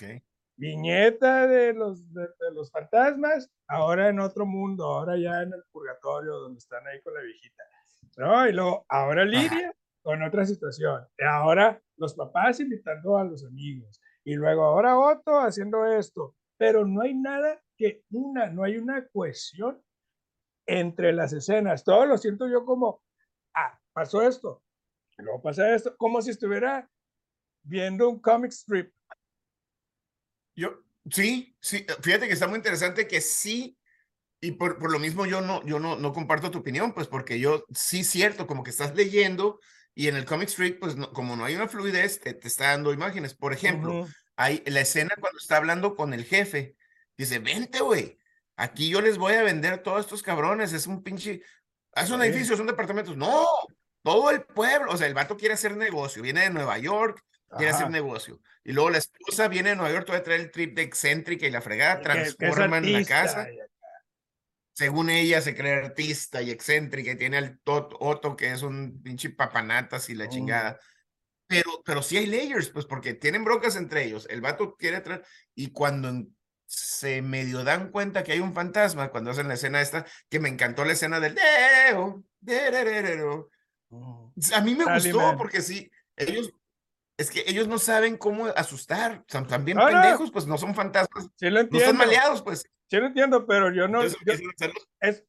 Viñeta 0.57 1.47
de 1.47 1.73
los, 1.73 2.13
de, 2.13 2.29
los 2.53 2.71
fantasmas, 2.71 3.51
ahora 3.69 4.09
en 4.09 4.21
otro 4.21 4.45
mundo, 4.45 4.85
ahora 4.85 5.17
ya 5.17 5.43
en 5.43 5.53
el 5.53 5.63
purgatorio, 5.71 6.35
donde 6.35 6.59
están 6.59 6.87
ahí 6.87 7.01
con 7.03 7.15
la 7.15 7.21
viejita. 7.21 7.63
¿No? 8.17 8.47
Y 8.49 8.53
luego, 8.53 8.85
ahora 8.89 9.25
Lidia 9.25 9.75
con 10.03 10.23
otra 10.23 10.45
situación. 10.45 11.07
Y 11.19 11.25
ahora 11.25 11.81
los 11.97 12.15
papás 12.15 12.61
invitando 12.61 13.17
a 13.17 13.25
los 13.25 13.45
amigos. 13.45 14.01
Y 14.25 14.35
luego 14.35 14.65
ahora 14.65 14.99
Otto 14.99 15.39
haciendo 15.39 15.87
esto. 15.87 16.35
Pero 16.59 16.85
no 16.85 17.03
hay 17.03 17.15
nada 17.15 17.61
que 17.77 18.03
una, 18.11 18.51
no 18.51 18.65
hay 18.65 18.77
una 18.77 19.07
cohesión 19.09 19.83
entre 20.67 21.13
las 21.13 21.33
escenas. 21.33 21.85
Todo 21.85 22.07
lo 22.07 22.19
siento 22.19 22.49
yo 22.49 22.65
como, 22.65 23.03
pasó 24.01 24.23
esto, 24.23 24.63
luego 25.19 25.43
pasa 25.43 25.75
esto, 25.75 25.95
como 25.99 26.23
si 26.23 26.31
estuviera 26.31 26.91
viendo 27.63 28.09
un 28.09 28.19
comic 28.19 28.51
strip. 28.51 28.91
Yo, 30.57 30.83
sí, 31.11 31.55
sí, 31.61 31.85
fíjate 32.01 32.27
que 32.27 32.33
está 32.33 32.49
muy 32.49 32.57
interesante 32.57 33.07
que 33.07 33.21
sí, 33.21 33.77
y 34.41 34.53
por, 34.53 34.79
por 34.79 34.91
lo 34.91 34.99
mismo 34.99 35.27
yo 35.27 35.43
no, 35.43 35.63
yo 35.67 35.79
no, 35.79 35.97
no 35.97 36.15
comparto 36.15 36.51
tu 36.51 36.61
opinión, 36.61 36.95
pues 36.95 37.09
porque 37.09 37.39
yo 37.39 37.67
sí 37.75 38.03
cierto, 38.03 38.47
como 38.47 38.63
que 38.63 38.71
estás 38.71 38.95
leyendo 38.95 39.61
y 39.95 40.09
en 40.09 40.17
el 40.17 40.25
comic 40.25 40.49
strip, 40.49 40.81
pues 40.81 40.97
como 41.13 41.37
no 41.37 41.45
hay 41.45 41.57
una 41.57 41.69
fluidez, 41.69 42.21
te, 42.21 42.39
está 42.43 42.69
dando 42.69 42.95
imágenes. 42.95 43.35
Por 43.35 43.53
ejemplo, 43.53 44.09
hay 44.35 44.63
la 44.65 44.81
escena 44.81 45.15
cuando 45.21 45.39
está 45.39 45.59
hablando 45.59 45.95
con 45.95 46.15
el 46.15 46.25
jefe, 46.25 46.75
dice, 47.19 47.39
vente, 47.39 47.81
güey, 47.81 48.19
aquí 48.57 48.89
yo 48.89 49.03
les 49.03 49.19
voy 49.19 49.35
a 49.35 49.43
vender 49.43 49.83
todos 49.83 50.01
estos 50.01 50.23
cabrones, 50.23 50.73
es 50.73 50.87
un 50.87 51.03
pinche, 51.03 51.43
es 51.95 52.09
un 52.09 52.23
edificio, 52.23 52.57
son 52.57 52.67
departamentos. 52.67 53.15
No, 53.15 53.47
todo 54.03 54.31
el 54.31 54.43
pueblo, 54.43 54.93
o 54.93 54.97
sea, 54.97 55.07
el 55.07 55.15
vato 55.15 55.37
quiere 55.37 55.55
hacer 55.55 55.77
negocio, 55.77 56.23
viene 56.23 56.43
de 56.43 56.51
Nueva 56.51 56.79
York, 56.79 57.23
quiere 57.57 57.73
hacer 57.73 57.91
negocio. 57.91 58.41
Y 58.65 58.73
luego 58.73 58.91
la 58.91 58.99
esposa 58.99 59.49
viene 59.49 59.71
de 59.71 59.77
Nueva 59.77 59.93
York, 59.93 60.11
a 60.11 60.23
traer 60.23 60.41
el 60.41 60.51
trip 60.51 60.77
de 60.77 60.83
excéntrica 60.83 61.47
y 61.47 61.51
la 61.51 61.61
fregada, 61.61 62.01
transforman 62.01 62.91
la 62.93 63.05
casa. 63.05 63.49
Según 64.73 65.11
ella, 65.11 65.41
se 65.41 65.55
cree 65.55 65.75
artista 65.75 66.41
y 66.41 66.51
excéntrica 66.51 67.13
y 67.13 67.17
tiene 67.17 67.37
al 67.37 67.61
Otto, 67.65 68.37
que 68.37 68.51
es 68.51 68.63
un 68.63 69.03
pinche 69.03 69.31
papanatas 69.31 70.09
y 70.09 70.15
la 70.15 70.25
oh. 70.25 70.29
chingada. 70.29 70.81
Pero, 71.47 71.83
pero 71.85 72.03
sí 72.03 72.17
hay 72.17 72.27
layers, 72.27 72.71
pues 72.71 72.87
porque 72.87 73.15
tienen 73.15 73.45
broncas 73.45 73.77
entre 73.77 74.05
ellos. 74.05 74.27
El 74.31 74.41
vato 74.41 74.77
quiere 74.77 75.01
traer, 75.01 75.25
y 75.55 75.73
cuando 75.73 76.27
se 76.67 77.21
medio 77.21 77.65
dan 77.65 77.91
cuenta 77.91 78.23
que 78.23 78.33
hay 78.33 78.39
un 78.39 78.55
fantasma 78.55 79.11
cuando 79.11 79.33
hacen 79.33 79.49
la 79.49 79.55
escena 79.55 79.81
esta, 79.81 80.07
que 80.29 80.39
me 80.39 80.49
encantó 80.49 80.85
la 80.85 80.93
escena 80.93 81.19
del. 81.19 81.37
A 84.55 84.61
mí 84.61 84.75
me 84.75 84.85
gustó 84.85 85.37
porque 85.37 85.61
sí, 85.61 85.91
ellos, 86.17 86.53
es 87.17 87.31
que 87.31 87.45
ellos 87.47 87.69
no 87.69 87.79
saben 87.79 88.17
cómo 88.17 88.47
asustar, 88.47 89.25
son 89.29 89.47
también 89.47 89.79
pendejos, 89.79 90.31
pues 90.31 90.47
no 90.47 90.59
son 90.59 90.75
fantasmas, 90.75 91.29
no 91.41 91.81
son 91.81 91.97
maleados, 91.97 92.43
pues. 92.43 92.65
Sí 92.89 92.97
lo 92.97 93.07
entiendo, 93.07 93.47
pero 93.47 93.73
yo 93.73 93.87
no, 93.87 94.03
es, 94.03 94.17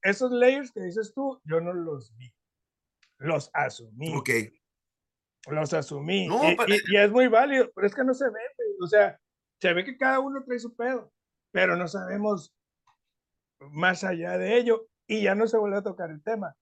esos 0.02 0.32
layers 0.32 0.72
que 0.72 0.82
dices 0.82 1.14
tú, 1.14 1.40
yo 1.44 1.62
no 1.62 1.74
los 1.74 2.16
vi, 2.18 2.34
los 3.18 3.52
asumí. 3.54 4.16
Ok. 4.16 4.30
Los 5.48 5.74
asumí. 5.74 6.28
y, 6.28 6.98
es 6.98 7.12
muy 7.12 7.28
válido, 7.28 7.72
pero 7.76 7.88
es 7.88 7.94
que 7.94 8.04
no 8.04 8.14
se 8.14 8.26
ve, 8.26 8.40
o 8.82 8.88
sea, 8.88 9.20
se 9.60 9.74
ve 9.74 9.84
que 9.84 9.98
cada 9.98 10.20
uno 10.20 10.44
trae 10.44 10.60
su 10.60 10.76
pedo 10.76 11.12
pero 11.52 11.76
no 11.76 11.88
sabemos 11.88 12.54
más 13.60 14.04
allá 14.04 14.38
de 14.38 14.58
ello 14.58 14.88
y 15.08 15.22
ya 15.24 15.36
no 15.36 15.48
se 15.48 15.58
vuelve 15.58 15.78
a 15.78 15.84
tocar 15.84 16.10
el 16.10 16.24
tema. 16.24 16.56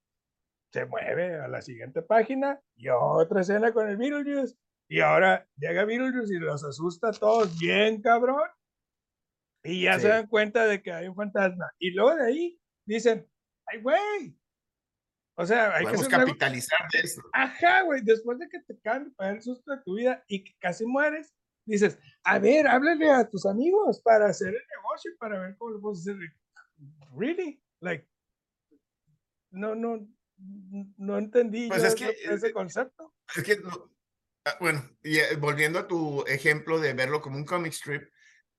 Se 0.72 0.86
mueve 0.86 1.40
a 1.40 1.48
la 1.48 1.62
siguiente 1.62 2.02
página 2.02 2.62
y 2.76 2.90
otra 2.90 3.42
escena 3.42 3.74
con 3.74 3.90
el 3.90 3.98
Beetlejuice 3.98 4.56
Y 4.88 5.00
ahora 5.00 5.48
llega 5.58 5.86
Beetlejuice 5.86 6.36
y 6.36 6.40
los 6.40 6.64
asusta 6.64 7.10
a 7.10 7.14
todos 7.14 7.58
bien, 7.58 8.02
cabrón. 8.02 8.48
Y 9.64 9.84
ya 9.84 10.00
se 10.00 10.08
dan 10.08 10.28
cuenta 10.28 10.66
de 10.66 10.82
que 10.82 10.92
hay 10.92 11.08
un 11.08 11.16
fantasma. 11.16 11.70
Y 11.80 11.92
luego 11.92 12.16
de 12.16 12.26
ahí 12.26 12.62
dicen, 12.86 13.28
ay, 13.66 13.82
güey. 13.82 14.38
O 15.36 15.46
sea, 15.46 15.76
hay 15.76 15.86
que 15.86 16.08
capitalizar 16.08 16.80
de 16.92 17.00
eso. 17.00 17.22
Ajá, 17.34 17.82
güey. 17.84 18.02
Después 18.04 18.40
de 18.40 18.48
que 18.50 18.60
te 18.60 18.80
cambie 18.80 19.14
para 19.16 19.32
el 19.32 19.42
susto 19.42 19.72
de 19.72 19.82
tu 19.84 19.96
vida 19.96 20.24
y 20.28 20.44
que 20.44 20.56
casi 20.60 20.86
mueres, 20.86 21.34
dices, 21.66 22.00
a 22.24 22.40
ver, 22.40 22.68
háblale 22.68 23.10
a 23.10 23.30
tus 23.30 23.46
amigos 23.46 24.02
para 24.02 24.28
hacer 24.28 24.50
el 24.50 24.62
negocio, 24.76 25.12
para 25.20 25.40
ver 25.40 25.56
cómo 25.58 25.72
lo 25.72 25.82
puedes 25.82 26.00
hacer. 26.00 26.16
Really? 27.18 27.62
Like, 27.82 28.08
no, 29.52 29.76
no, 29.76 30.08
no 30.98 31.18
entendí 31.18 31.68
pues 31.68 31.84
es 31.84 31.96
que, 31.96 32.16
ese 32.24 32.48
eh, 32.48 32.52
concepto. 32.52 33.14
Es 33.36 33.44
que, 33.44 33.60
ah, 34.46 34.58
bueno, 34.60 34.84
y 35.04 35.20
eh, 35.20 35.36
volviendo 35.38 35.80
a 35.80 35.88
tu 35.88 36.24
ejemplo 36.28 36.80
de 36.80 36.94
verlo 36.94 37.22
como 37.22 37.38
un 37.38 37.46
comic 37.46 37.74
strip, 37.74 38.10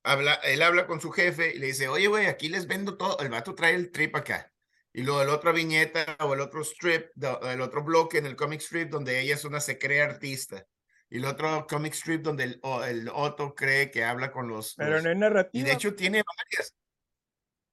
habla, 0.03 0.35
él 0.35 0.63
habla 0.63 0.87
con 0.87 1.01
su 1.01 1.11
jefe 1.11 1.55
y 1.55 1.59
le 1.59 1.67
dice, 1.67 1.89
oye, 1.89 2.09
güey, 2.09 2.27
aquí 2.27 2.49
les 2.49 2.67
vendo 2.67 2.97
todo, 2.97 3.19
el 3.21 3.29
vato 3.29 3.55
trae 3.55 3.75
el 3.75 3.91
trip 3.91 4.17
acá. 4.17 4.53
Y 4.93 5.03
luego 5.03 5.23
el 5.23 5.29
otra 5.29 5.53
viñeta 5.53 6.17
o 6.21 6.35
el 6.35 6.41
otro 6.41 6.63
strip, 6.63 7.11
el 7.43 7.61
otro 7.61 7.85
bloque 7.85 8.19
en 8.19 8.27
el 8.27 8.35
comic 8.35 8.61
strip 8.61 8.91
donde 8.91 9.21
ella 9.21 9.35
es 9.35 9.45
una 9.45 9.61
se 9.61 9.79
cree 9.79 10.03
artista. 10.03 10.67
Y 11.09 11.19
el 11.19 11.25
otro 11.25 11.67
comic 11.69 11.93
strip 11.93 12.23
donde 12.23 12.45
el, 12.45 12.61
el 12.89 13.09
Otto 13.13 13.55
cree 13.55 13.91
que 13.91 14.05
habla 14.05 14.31
con 14.31 14.47
los... 14.47 14.75
Pero 14.77 15.03
no 15.03 15.11
es 15.11 15.17
narrativa. 15.17 15.61
Y 15.61 15.67
de 15.67 15.73
hecho 15.73 15.95
tiene 15.95 16.23
varias. 16.25 16.77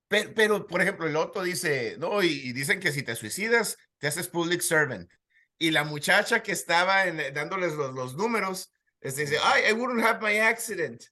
Pero, 0.08 0.34
pero, 0.36 0.68
por 0.68 0.82
ejemplo, 0.82 1.08
el 1.08 1.16
Otto 1.16 1.44
dice, 1.44 1.96
no, 2.00 2.24
y, 2.24 2.54
dicen 2.54 2.80
que 2.80 2.92
si 2.92 3.04
te 3.04 3.16
suicidas, 3.16 3.78
te 3.98 4.08
haces 4.08 4.28
public 4.28 4.62
servant. 4.62 5.12
Y 5.58 5.72
la 5.72 5.84
muchacha 5.84 6.44
que 6.44 6.52
estaba 6.52 7.06
en, 7.06 7.34
dándoles 7.34 7.74
los, 7.74 7.94
los 7.94 8.16
números, 8.16 8.72
este, 9.02 9.22
dice, 9.22 9.38
ay, 9.44 9.64
I 9.70 9.74
wouldn't 9.74 10.04
have 10.04 10.20
my 10.22 10.40
accident. 10.40 11.04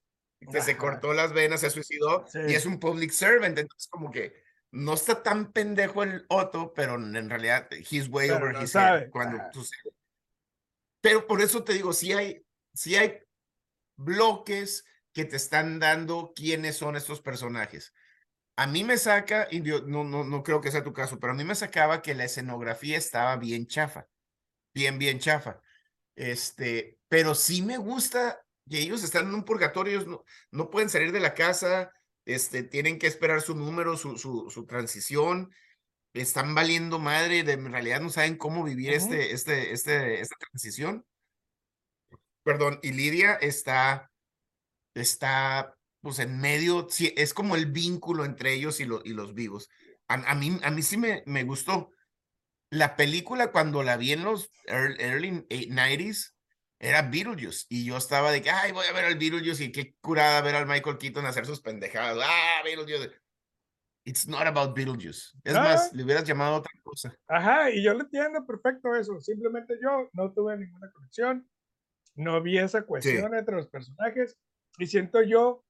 Que 0.51 0.61
se 0.61 0.77
cortó 0.77 1.13
las 1.13 1.33
venas, 1.33 1.61
se 1.61 1.71
suicidó 1.71 2.25
y 2.47 2.53
es 2.53 2.67
un 2.67 2.79
public 2.79 3.11
servant. 3.11 3.57
Entonces, 3.57 3.87
como 3.89 4.11
que 4.11 4.43
no 4.69 4.93
está 4.93 5.23
tan 5.23 5.51
pendejo 5.51 6.03
el 6.03 6.25
Otto, 6.29 6.71
pero 6.75 6.95
en 6.95 7.29
realidad, 7.29 7.67
he's 7.71 8.07
way 8.09 8.29
over 8.29 8.55
his 8.61 8.75
head 8.75 9.09
cuando 9.09 9.39
Pero 11.01 11.25
por 11.25 11.41
eso 11.41 11.63
te 11.63 11.73
digo, 11.73 11.93
si 11.93 12.13
hay, 12.13 12.45
si 12.73 12.95
hay 12.95 13.19
bloques 13.95 14.85
que 15.13 15.25
te 15.25 15.37
están 15.37 15.79
dando 15.79 16.31
quiénes 16.35 16.77
son 16.77 16.95
estos 16.95 17.21
personajes 17.21 17.91
a 18.55 18.67
mí 18.67 18.83
me 18.83 18.97
saca, 18.97 19.47
y 19.51 19.59
no, 19.59 20.03
no, 20.03 20.23
no 20.23 20.43
creo 20.43 20.61
que 20.61 20.71
sea 20.71 20.83
tu 20.83 20.93
caso, 20.93 21.19
pero 21.19 21.33
a 21.33 21.35
mí 21.35 21.43
me 21.43 21.55
sacaba 21.55 22.01
que 22.01 22.15
la 22.15 22.25
escenografía 22.25 22.97
estaba 22.97 23.35
bien 23.35 23.67
chafa, 23.67 24.07
bien, 24.73 24.97
bien 24.97 25.19
chafa. 25.19 25.61
Este, 26.15 26.97
pero 27.09 27.35
sí 27.35 27.61
me 27.61 27.77
gusta 27.77 28.41
que 28.69 28.79
ellos 28.79 29.03
están 29.03 29.27
en 29.27 29.35
un 29.35 29.45
purgatorio, 29.45 30.05
no, 30.05 30.23
no 30.51 30.69
pueden 30.69 30.89
salir 30.89 31.11
de 31.11 31.19
la 31.19 31.33
casa, 31.33 31.91
este, 32.25 32.63
tienen 32.63 32.97
que 32.97 33.07
esperar 33.07 33.41
su 33.41 33.55
número, 33.55 33.97
su, 33.97 34.17
su, 34.17 34.49
su 34.49 34.65
transición, 34.65 35.51
están 36.13 36.55
valiendo 36.55 36.97
madre, 36.97 37.43
de, 37.43 37.53
en 37.53 37.71
realidad 37.71 37.99
no 37.99 38.09
saben 38.09 38.37
cómo 38.37 38.63
vivir 38.63 38.93
este, 38.93 39.33
este, 39.33 39.73
este, 39.73 40.21
esta 40.21 40.35
transición. 40.37 41.05
Perdón, 42.43 42.79
y 42.81 42.91
Lidia 42.93 43.33
está, 43.33 44.11
está 44.93 45.74
pues 46.05 46.19
en 46.19 46.39
medio, 46.39 46.87
es 47.15 47.33
como 47.33 47.55
el 47.55 47.65
vínculo 47.65 48.25
entre 48.25 48.53
ellos 48.53 48.79
y, 48.79 48.83
y 48.83 49.13
los 49.13 49.33
vivos. 49.33 49.71
A, 50.07 50.35
mí, 50.35 50.55
a 50.61 50.69
mí 50.69 50.83
sí 50.83 50.97
me, 50.97 51.23
me 51.25 51.43
gustó. 51.43 51.89
La 52.69 52.95
película 52.95 53.51
cuando 53.51 53.81
la 53.81 53.97
vi 53.97 54.11
en 54.11 54.23
los 54.23 54.51
early, 54.67 55.47
90s 55.49 56.35
era 56.77 57.01
Beetlejuice 57.01 57.65
y 57.69 57.85
yo 57.85 57.97
estaba 57.97 58.31
de 58.31 58.43
que, 58.43 58.51
ay, 58.51 58.71
voy 58.71 58.85
a 58.85 58.93
ver 58.93 59.05
al 59.05 59.17
Beetlejuice 59.17 59.63
y 59.63 59.71
qué 59.71 59.95
curada 59.99 60.41
ver 60.41 60.53
al 60.53 60.67
Michael 60.67 60.99
Keaton 60.99 61.25
hacer 61.25 61.47
sus 61.47 61.59
pendejadas. 61.59 62.23
Ah, 62.23 62.61
Beetlejuice. 62.63 63.09
It's 64.03 64.27
not 64.27 64.45
about 64.45 64.75
Beetlejuice. 64.75 65.31
Es 65.43 65.55
más, 65.55 65.91
le 65.91 66.03
hubieras 66.03 66.23
llamado 66.23 66.57
otra 66.57 66.71
cosa. 66.83 67.17
Ajá, 67.27 67.71
y 67.71 67.83
yo 67.83 67.95
lo 67.95 68.01
entiendo 68.01 68.45
perfecto 68.45 68.93
eso. 68.93 69.19
Simplemente 69.21 69.73
yo 69.81 70.07
no 70.13 70.31
tuve 70.31 70.55
ninguna 70.55 70.91
conexión, 70.91 71.49
no 72.13 72.43
vi 72.43 72.59
esa 72.59 72.83
cuestión 72.83 73.33
entre 73.33 73.55
los 73.55 73.67
personajes 73.69 74.37
y 74.77 74.85
siento 74.85 75.23
yo 75.23 75.65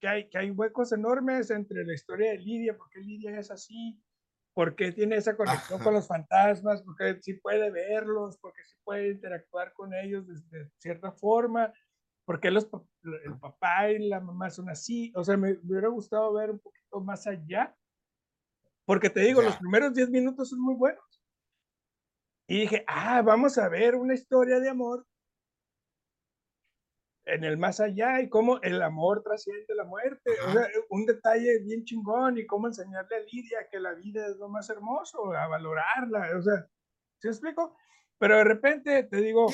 que 0.00 0.08
hay, 0.08 0.28
que 0.28 0.38
hay 0.38 0.50
huecos 0.50 0.92
enormes 0.92 1.50
entre 1.50 1.84
la 1.84 1.94
historia 1.94 2.32
de 2.32 2.38
Lidia, 2.38 2.76
porque 2.76 3.00
Lidia 3.00 3.38
es 3.38 3.50
así, 3.50 4.00
porque 4.54 4.92
tiene 4.92 5.16
esa 5.16 5.36
conexión 5.36 5.80
con 5.82 5.94
los 5.94 6.08
fantasmas, 6.08 6.82
porque 6.82 7.18
sí 7.22 7.34
puede 7.34 7.70
verlos, 7.70 8.38
porque 8.38 8.64
sí 8.64 8.76
puede 8.82 9.10
interactuar 9.10 9.72
con 9.74 9.94
ellos 9.94 10.26
de, 10.26 10.68
cierta 10.78 11.12
forma, 11.12 11.72
porque 12.24 12.50
los, 12.50 12.68
el 13.24 13.38
papá 13.38 13.90
y 13.90 14.08
la 14.08 14.20
mamá 14.20 14.50
son 14.50 14.68
así, 14.70 15.12
o 15.14 15.22
sea, 15.22 15.36
me, 15.36 15.52
hubiera 15.52 15.88
gustado 15.88 16.32
ver 16.32 16.50
un 16.50 16.58
poquito 16.58 17.00
más 17.00 17.26
allá, 17.26 17.76
porque 18.86 19.10
te 19.10 19.20
digo, 19.20 19.42
los 19.42 19.56
primeros 19.58 19.94
10 19.94 20.10
minutos 20.10 20.48
son 20.50 20.60
muy 20.60 20.74
buenos. 20.74 21.04
Y 22.48 22.62
dije, 22.62 22.84
ah, 22.88 23.22
vamos 23.22 23.56
a 23.58 23.68
ver 23.68 23.94
una 23.94 24.14
historia 24.14 24.58
de 24.58 24.68
amor 24.68 25.06
en 27.26 27.44
el 27.44 27.58
más 27.58 27.80
allá 27.80 28.20
y 28.20 28.28
cómo 28.28 28.60
el 28.62 28.82
amor 28.82 29.22
trasciende 29.22 29.74
la 29.74 29.84
muerte. 29.84 30.30
O 30.46 30.52
sea, 30.52 30.66
un 30.88 31.06
detalle 31.06 31.60
bien 31.62 31.84
chingón 31.84 32.38
y 32.38 32.46
cómo 32.46 32.66
enseñarle 32.66 33.16
a 33.16 33.20
Lidia 33.20 33.68
que 33.70 33.78
la 33.78 33.94
vida 33.94 34.26
es 34.26 34.36
lo 34.36 34.48
más 34.48 34.68
hermoso, 34.70 35.32
a 35.32 35.46
valorarla. 35.46 36.36
O 36.38 36.42
sea, 36.42 36.66
¿se 37.18 37.28
explico? 37.28 37.76
Pero 38.18 38.36
de 38.36 38.44
repente, 38.44 39.04
te 39.04 39.16
digo, 39.18 39.48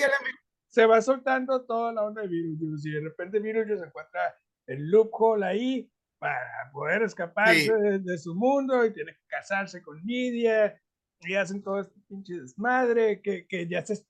se 0.68 0.87
va 0.87 1.00
soltando 1.02 1.64
toda 1.64 1.92
la 1.92 2.05
onda 2.05 2.22
de 2.22 2.29
virus 2.29 2.85
y 2.87 2.90
de 2.90 3.00
repente 3.00 3.40
virus 3.40 3.79
se 3.79 3.87
encuentra 3.87 4.37
el 4.66 4.90
loophole 4.90 5.46
ahí 5.46 5.90
para 6.18 6.70
poder 6.72 7.02
escaparse 7.02 7.72
de, 7.72 8.18
su 8.18 8.35
mundo 8.35 8.85
y 8.85 8.92
tiene 8.92 9.12
que 9.12 9.26
casarse 9.29 9.83
con 9.83 9.98
Lidia 9.98 10.81
y 11.20 11.35
hacen 11.35 11.62
todo 11.62 11.81
este 11.81 12.00
pinche 12.09 12.40
desmadre 12.40 13.20
que, 13.20 13.46
que 13.46 13.68
ya 13.68 13.85
se, 13.85 14.05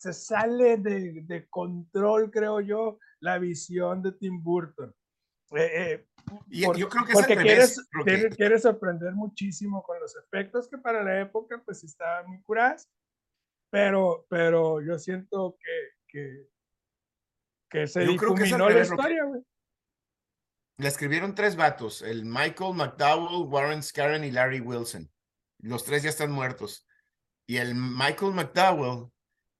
se 0.00 0.14
sale 0.14 0.78
de, 0.78 1.20
de 1.24 1.46
control, 1.50 2.30
creo 2.30 2.60
yo, 2.60 2.98
la 3.20 3.38
visión 3.38 4.02
de 4.02 4.12
Tim 4.12 4.42
Burton. 4.42 4.94
Eh, 5.52 5.70
eh, 5.74 6.08
y 6.48 6.62
yo 6.62 6.88
creo 6.88 7.04
que 7.04 7.12
porque 7.12 7.36
quieres, 7.36 7.78
quieres, 8.36 8.62
sorprender 8.62 9.12
muchísimo 9.12 9.82
con 9.82 10.00
los 10.00 10.16
efectos 10.16 10.68
que 10.68 10.78
para 10.78 11.02
la 11.02 11.20
época 11.20 11.60
pues 11.64 11.84
estaban 11.84 12.28
muy 12.28 12.40
curadas, 12.42 12.88
pero, 13.68 14.26
pero 14.30 14.80
yo 14.80 14.98
siento 14.98 15.58
que, 15.60 15.88
que, 16.08 16.48
que 17.68 17.86
se 17.86 18.06
yo 18.06 18.12
difuminó 18.12 18.70
la 18.70 18.80
historia, 18.80 19.24
güey. 19.24 19.42
Le 20.78 20.88
escribieron 20.88 21.34
tres 21.34 21.56
vatos, 21.56 22.00
el 22.00 22.24
Michael 22.24 22.74
McDowell, 22.74 23.46
Warren 23.48 23.82
Scarron 23.82 24.24
y 24.24 24.30
Larry 24.30 24.60
Wilson. 24.60 25.12
Los 25.58 25.84
tres 25.84 26.02
ya 26.02 26.08
están 26.08 26.30
muertos. 26.32 26.86
Y 27.46 27.58
el 27.58 27.74
Michael 27.74 28.32
McDowell 28.32 29.10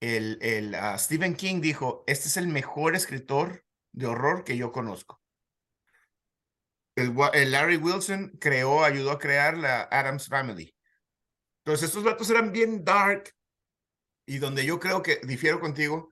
el, 0.01 0.39
el 0.41 0.77
Stephen 0.99 1.35
King 1.35 1.61
dijo, 1.61 2.05
este 2.07 2.29
es 2.29 2.37
el 2.37 2.49
mejor 2.49 2.97
escritor 2.97 3.65
de 3.93 4.07
horror 4.07 4.45
que 4.45 4.57
yo 4.57 4.73
conozco. 4.73 5.21
El, 6.97 7.51
Larry 7.51 7.77
Wilson 7.77 8.37
creó, 8.41 8.85
ayudó 8.85 9.13
a 9.13 9.19
crear 9.19 9.57
la 9.57 9.83
Adams 9.83 10.29
Family. 10.29 10.75
Entonces, 11.65 11.89
estos 11.89 12.05
datos 12.05 12.29
eran 12.31 12.53
bien 12.53 12.85
dark 12.85 13.35
y 14.27 14.39
donde 14.39 14.65
yo 14.65 14.79
creo 14.79 15.03
que, 15.03 15.21
difiero 15.25 15.61
contigo, 15.61 16.11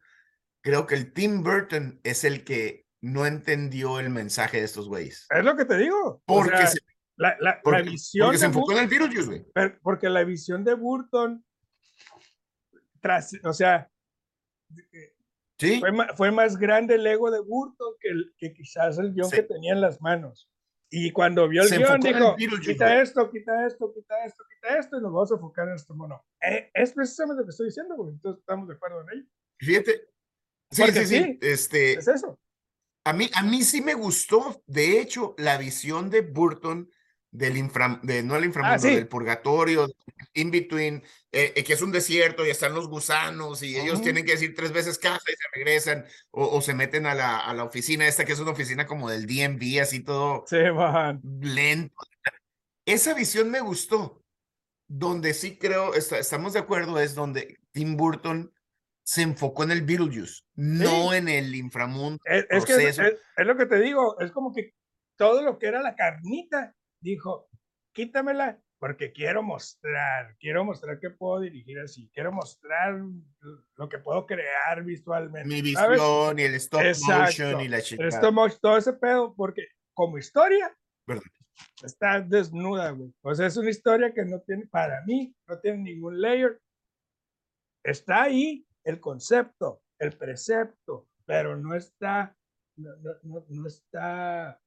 creo 0.63 0.87
que 0.87 0.95
el 0.95 1.13
Tim 1.13 1.43
Burton 1.43 2.01
es 2.05 2.25
el 2.25 2.45
que 2.45 2.87
no 3.01 3.27
entendió 3.27 4.01
el 4.01 4.11
mensaje 4.11 4.59
de 4.59 4.65
estos 4.65 4.89
güeyes. 4.89 5.27
Es 5.31 5.45
lo 5.45 5.57
que 5.57 5.65
te 5.65 5.77
digo. 5.79 6.23
Porque, 6.27 6.67
se, 6.67 6.79
la, 7.17 7.37
la, 7.41 7.83
visión 7.83 8.37
se 8.37 8.47
enfocó 8.47 8.73
en 8.73 8.79
el 8.79 8.89
virus, 8.89 9.27
güey. 9.27 9.45
Porque 9.83 10.09
la 10.09 10.25
visión 10.25 10.65
de 10.65 10.75
Burton 10.75 11.45
o 13.45 13.53
sea, 13.53 13.91
¿Sí? 15.59 15.81
fue, 16.15 16.31
más 16.31 16.57
grande 16.57 16.95
el 16.95 17.07
ego 17.07 17.31
de 17.31 17.41
Burton 17.41 17.95
que, 18.01 18.11
que 18.37 18.53
quizás 18.53 18.99
el 18.99 19.13
guion 19.13 19.31
que 19.31 19.43
tenía 19.43 19.73
en 19.73 19.81
las 19.81 20.01
manos. 20.01 20.49
Y 20.91 21.11
cuando 21.11 21.49
vio 21.49 21.63
el 21.63 21.69
guion, 21.69 22.01
dijo, 22.01 22.37
quita 22.61 23.01
esto, 23.03 23.31
quita 23.31 23.67
esto, 23.67 23.93
quita 23.93 24.25
esto, 24.25 24.45
quita 24.49 24.79
esto, 24.79 24.99
y 24.99 25.03
nos 25.03 25.13
vamos 25.13 25.31
a 25.31 25.35
enfocar 25.35 25.69
en 25.69 25.75
esto 25.75 25.95
mono. 25.95 26.25
Eh, 26.41 26.71
es 26.73 26.93
precisamente 26.93 27.41
lo 27.41 27.47
que 27.47 27.51
estoy 27.51 27.67
diciendo, 27.67 27.95
entonces 28.09 28.41
estamos 28.41 28.69
de 28.69 28.75
acuerdo 28.75 29.03
en 29.03 29.19
ello. 29.19 29.29
Fíjate. 29.59 30.09
Sí, 30.71 30.83
sí, 30.93 31.07
sí, 31.07 31.39
Este, 31.43 31.95
es 31.95 32.09
eso. 32.09 32.39
A 33.05 33.13
mí, 33.13 33.31
a 33.35 33.43
mí 33.43 33.63
sí 33.63 33.81
me 33.81 33.95
gustó, 33.95 34.63
de 34.67 35.01
hecho, 35.01 35.35
la 35.39 35.57
visión 35.59 36.11
de 36.11 36.21
Burton 36.23 36.91
del 37.31 37.57
infra, 37.57 38.01
de, 38.03 38.23
no 38.23 38.37
el 38.37 38.45
inframundo, 38.45 38.89
ah, 38.89 38.91
del 38.91 39.09
purgatorio, 39.09 39.87
in 40.35 40.51
between, 40.51 41.03
eh, 41.31 41.53
eh, 41.57 41.65
que 41.65 41.75
es 41.75 41.83
un 41.83 41.93
desierto 41.93 42.47
y 42.47 42.51
están 42.51 42.75
los 42.75 42.89
gusanos 42.89 43.63
y 43.63 43.77
ellos 43.77 44.01
tienen 44.01 44.25
que 44.25 44.33
decir 44.33 44.55
tres 44.55 44.73
veces 44.73 44.99
casa 44.99 45.25
y 45.31 45.35
se 45.35 45.49
regresan 45.55 46.07
o, 46.31 46.61
se 46.61 46.75
meten 46.75 47.07
a 47.07 47.15
la, 47.15 47.39
a 47.39 47.53
la, 47.55 47.65
oficina 47.65 48.07
esta 48.07 48.25
que 48.25 48.33
es 48.33 48.41
una 48.41 48.53
oficina 48.53 48.87
como 48.87 49.11
del 49.11 49.27
DMV, 49.27 49.83
así 49.83 50.01
todo 50.01 50.45
lento. 51.41 51.95
Esa 52.87 53.15
visión 53.15 53.51
me 53.51 53.61
gustó. 53.61 54.23
Donde 54.91 55.35
sí 55.35 55.59
creo, 55.59 55.93
estamos 55.93 56.55
de 56.55 56.61
acuerdo, 56.61 56.99
es 56.99 57.15
donde 57.15 57.59
Tim 57.73 57.99
Burton 57.99 58.51
se 59.05 59.21
enfocó 59.21 59.65
en 59.65 59.71
el 59.71 59.83
Beetlejuice, 59.83 60.43
no 60.55 61.13
en 61.13 61.29
el 61.29 61.55
inframundo. 61.55 62.19
Es, 62.25 62.47
es 62.49 62.65
que 62.65 62.89
es, 62.89 62.99
es, 62.99 63.47
lo 63.47 63.57
que 63.59 63.67
te 63.67 63.81
digo, 63.81 64.19
es 64.19 64.33
como 64.33 64.53
que 64.53 64.75
todo 65.17 65.43
lo 65.43 65.59
que 65.59 65.67
era 65.67 65.83
la 65.83 65.95
carnita, 65.95 66.75
dijo, 67.01 67.49
quítamela 67.93 68.61
porque 68.79 69.13
quiero 69.13 69.43
mostrar, 69.43 70.37
quiero 70.39 70.65
mostrar 70.65 71.01
que 71.01 71.11
puedo 71.11 71.41
dirigir 71.41 71.81
así, 71.81 72.09
quiero 72.15 72.33
mostrar 72.33 73.01
lo 73.77 73.89
que 73.89 73.99
puedo 73.99 74.25
crear 74.25 74.85
visualmente. 74.85 75.49
Mi 75.49 75.63
visión 75.63 75.99
¿sabes? 75.99 76.39
y 76.39 76.43
el 76.43 76.55
stop 76.55 76.83
Exacto. 76.83 77.25
motion 77.25 77.61
y 77.61 77.69
la 77.69 77.83
chica. 77.83 78.03
El 78.03 78.09
stop 78.11 78.33
motion, 78.33 78.61
todo 78.61 78.77
ese 78.77 78.93
pedo, 78.93 79.35
porque 79.35 79.67
como 79.95 80.17
historia, 80.19 80.73
¿verdad? 81.07 81.25
está 81.83 82.21
desnuda, 82.21 82.91
güey. 82.91 83.13
O 83.23 83.35
sea, 83.35 83.47
es 83.47 83.57
una 83.57 83.71
historia 83.71 84.13
que 84.15 84.25
no 84.25 84.41
tiene, 84.41 84.67
para 84.67 85.05
mí, 85.05 85.35
no 85.49 85.59
tiene 85.59 85.79
ningún 85.79 86.21
layer. 86.21 86.61
Está 87.83 88.25
ahí 88.25 88.65
el 88.85 89.01
concepto, 89.01 89.83
el 89.99 90.17
precepto, 90.17 91.09
pero 91.27 91.57
no 91.57 91.75
está, 91.75 92.37
no, 92.77 92.91
no, 93.23 93.45
no 93.49 93.67
está 93.67 94.61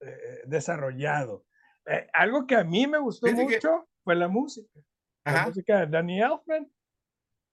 eh, 0.00 0.42
desarrollado. 0.46 1.44
Eh, 1.86 2.06
algo 2.12 2.46
que 2.46 2.56
a 2.56 2.64
mí 2.64 2.86
me 2.86 2.98
gustó 2.98 3.26
mucho 3.32 3.58
que... 3.58 4.02
fue 4.04 4.14
la 4.14 4.28
música. 4.28 4.80
Ajá. 5.24 5.38
La 5.38 5.46
música 5.46 5.80
de 5.80 5.86
Danny 5.86 6.20
Elfman. 6.20 6.70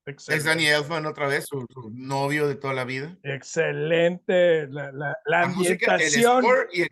Excelente. 0.07 0.37
Es 0.37 0.45
Danny 0.45 0.67
Elfman 0.67 1.05
otra 1.05 1.27
vez, 1.27 1.45
su, 1.45 1.65
su, 1.69 1.89
novio 1.91 2.47
de 2.47 2.55
toda 2.55 2.73
la 2.73 2.83
vida. 2.83 3.17
Excelente. 3.23 4.67
La, 4.67 4.91
la, 4.91 4.91
la, 4.91 5.17
la 5.25 5.41
ambientación. 5.43 6.43
Música, 6.43 6.67
el 6.71 6.79
y 6.79 6.81
el. 6.81 6.89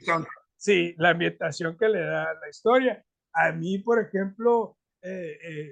Sí, 0.56 0.96
la 0.98 1.10
ambientación 1.10 1.78
que 1.78 1.90
le 1.90 2.00
da 2.00 2.34
la 2.34 2.50
historia. 2.50 3.06
A 3.34 3.52
mí, 3.52 3.80
por 3.80 4.00
ejemplo, 4.00 4.78
eh, 5.02 5.38
eh, 5.44 5.72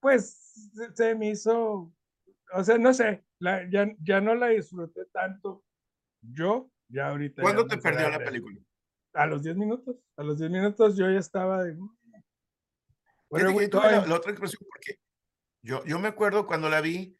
pues 0.00 0.70
se 0.94 1.14
me 1.14 1.30
hizo, 1.30 1.92
o 2.54 2.64
sea, 2.64 2.78
no 2.78 2.94
sé, 2.94 3.22
ya, 3.38 3.94
ya 4.02 4.20
no 4.20 4.34
la 4.34 4.48
disfruté 4.48 5.04
tanto 5.12 5.62
yo, 6.22 6.70
ya 6.88 7.08
ahorita. 7.08 7.42
¿Cuándo 7.42 7.66
te 7.66 7.76
perdió 7.76 8.08
la 8.08 8.18
película? 8.18 8.58
A 9.14 9.26
los 9.26 9.42
10 9.42 9.56
minutos. 9.56 9.96
A 10.16 10.22
los 10.22 10.38
10 10.38 10.50
minutos 10.50 10.96
yo 10.96 11.10
ya 11.10 11.18
estaba 11.18 11.62
de. 11.64 11.76
Bueno, 13.28 13.50
tuve 13.52 13.68
la, 13.70 14.06
la, 14.06 14.14
otra 14.14 14.30
impresión 14.30 14.60
porque 14.68 14.98
yo, 15.62 15.84
yo 15.84 15.98
me 15.98 16.08
acuerdo 16.08 16.46
cuando 16.46 16.68
la 16.68 16.80
vi 16.80 17.18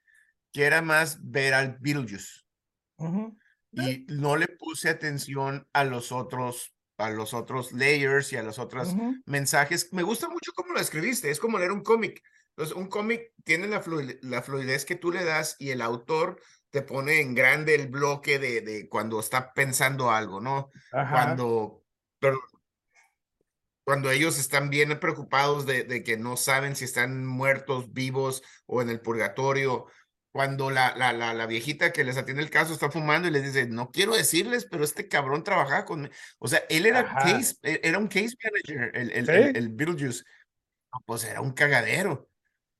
que 0.52 0.64
era 0.64 0.82
más 0.82 1.18
ver 1.22 1.54
al 1.54 1.78
Beetlejuice. 1.80 2.42
Uh 2.98 3.06
-huh. 3.06 3.38
Y 3.72 4.06
no 4.08 4.36
le 4.36 4.48
puse 4.48 4.90
atención 4.90 5.66
a 5.72 5.84
los 5.84 6.12
otros 6.12 6.74
a 6.98 7.10
los 7.10 7.34
otros 7.34 7.72
layers 7.72 8.32
y 8.32 8.36
a 8.36 8.42
los 8.42 8.58
otros 8.58 8.88
uh 8.88 8.96
-huh. 8.96 9.22
mensajes. 9.26 9.92
Me 9.92 10.02
gusta 10.02 10.28
mucho 10.28 10.52
cómo 10.54 10.74
lo 10.74 10.80
escribiste, 10.80 11.30
es 11.30 11.40
como 11.40 11.58
leer 11.58 11.72
un 11.72 11.82
cómic. 11.82 12.22
Entonces, 12.50 12.76
un 12.76 12.88
cómic 12.88 13.32
tiene 13.44 13.66
la, 13.66 13.80
fluid 13.80 14.18
la, 14.22 14.42
fluidez 14.42 14.84
que 14.84 14.94
tú 14.94 15.10
le 15.10 15.24
das 15.24 15.56
y 15.58 15.70
el 15.70 15.80
autor 15.80 16.40
te 16.70 16.82
pone 16.82 17.20
en 17.20 17.34
grande 17.34 17.74
el 17.74 17.88
bloque 17.88 18.38
de, 18.38 18.60
de 18.60 18.88
cuando 18.88 19.20
está 19.20 19.52
pensando 19.54 20.10
algo, 20.10 20.40
¿no? 20.40 20.70
Ajá. 20.92 21.10
Cuando, 21.10 21.81
pero, 22.22 22.40
cuando 23.84 24.12
ellos 24.12 24.38
están 24.38 24.70
bien 24.70 24.98
preocupados 25.00 25.66
de, 25.66 25.82
de, 25.82 26.04
que 26.04 26.16
no 26.16 26.36
saben 26.36 26.76
si 26.76 26.84
están 26.84 27.26
muertos, 27.26 27.92
vivos 27.92 28.42
o 28.66 28.80
en 28.80 28.88
el 28.90 29.00
purgatorio. 29.00 29.86
Cuando 30.30 30.70
la, 30.70 30.96
la, 30.96 31.12
la, 31.12 31.34
la, 31.34 31.46
viejita 31.46 31.92
que 31.92 32.04
les 32.04 32.16
atiende 32.16 32.42
el 32.42 32.48
caso 32.48 32.72
está 32.72 32.90
fumando 32.90 33.26
y 33.28 33.32
les 33.32 33.42
dice, 33.42 33.66
no 33.66 33.90
quiero 33.90 34.14
decirles, 34.14 34.66
pero 34.70 34.84
este 34.84 35.08
cabrón 35.08 35.44
trabajaba 35.44 35.84
con... 35.84 36.10
O 36.38 36.48
sea, 36.48 36.62
él 36.70 36.86
era, 36.86 37.04
case, 37.04 37.56
e, 37.62 37.80
era 37.82 37.98
un 37.98 38.06
case 38.06 38.36
manager, 38.42 38.96
el, 38.96 39.10
el, 39.10 39.26
¿Sí? 39.26 39.32
el, 39.32 39.56
el 39.56 39.68
Beetlejuice. 39.70 40.22
Pues 41.04 41.24
era 41.24 41.40
un 41.40 41.52
cagadero. 41.52 42.30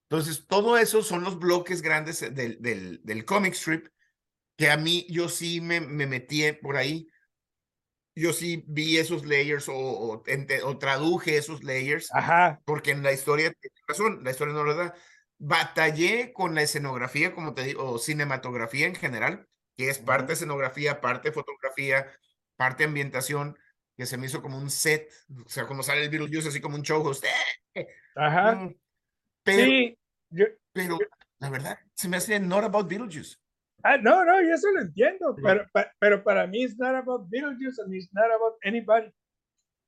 Entonces, 0.09 0.47
todo 0.47 0.79
eso 0.79 1.03
son 1.03 1.25
los 1.25 1.39
bloques 1.39 1.83
grandes 1.83 2.21
del, 2.21 2.63
del, 2.63 3.01
del 3.03 3.25
comic 3.25 3.55
strip 3.55 3.89
que 4.57 4.71
a 4.71 4.77
mí 4.77 5.07
yo 5.11 5.29
sí 5.29 5.61
me, 5.61 5.81
me 5.81 6.07
metí 6.07 6.53
por 6.53 6.77
ahí. 6.77 7.09
Yo 8.15 8.33
sí 8.33 8.65
vi 8.67 8.99
esos 8.99 9.25
layers 9.25 9.69
o, 9.69 9.75
o, 9.75 10.23
o 10.65 10.79
traduje 10.79 11.37
esos 11.37 11.65
layers. 11.65 12.15
Ajá. 12.15 12.61
Porque 12.65 12.91
en 12.91 13.03
la 13.03 13.13
historia, 13.13 13.53
razón, 13.89 14.23
la 14.23 14.31
historia 14.31 14.55
no 14.55 14.65
lo 14.65 14.75
da 14.75 14.95
batallé 15.45 16.33
con 16.33 16.55
la 16.55 16.63
escenografía, 16.63 17.35
como 17.35 17.53
te 17.53 17.65
digo, 17.65 17.91
o 17.91 17.99
cinematografía 17.99 18.87
en 18.87 18.95
general, 18.95 19.49
que 19.77 19.91
es 19.91 19.99
parte 19.99 20.35
escenografía, 20.35 21.01
parte 21.01 21.33
fotografía, 21.33 22.07
parte 22.55 22.85
ambientación, 22.85 23.59
que 23.97 24.07
se 24.07 24.17
me 24.19 24.27
hizo 24.27 24.41
como 24.41 24.57
un 24.57 24.71
set, 24.71 25.11
o 25.45 25.49
sea, 25.49 25.67
como 25.67 25.83
sale 25.83 26.05
el 26.05 26.11
Beetlejuice, 26.11 26.49
así 26.49 26.61
como 26.61 26.77
un 26.77 26.83
show 26.83 27.05
host. 27.05 27.25
Ajá. 28.15 28.55
Mm, 28.55 28.77
pero, 29.43 29.65
sí, 29.65 29.99
yo, 30.31 30.47
pero 30.73 30.99
yo, 31.01 31.07
la 31.41 31.51
verdad, 31.51 31.79
se 31.93 32.09
me 32.09 32.19
hace 32.19 32.39
not 32.39 32.63
about 32.63 32.89
Beetlejuice. 32.89 33.37
Ah, 33.83 33.97
no, 33.99 34.25
no, 34.25 34.41
yo 34.41 34.55
eso 34.55 34.71
lo 34.71 34.83
entiendo, 34.83 35.35
sí. 35.35 35.43
pero, 35.43 35.67
pero 35.99 36.23
para 36.23 36.47
mí 36.47 36.65
it's 36.65 36.79
not 36.79 36.95
about 36.95 37.29
Beetlejuice 37.29 37.81
and 37.83 37.95
it's 37.95 38.09
not 38.13 38.31
about 38.31 38.57
anybody. 38.65 39.13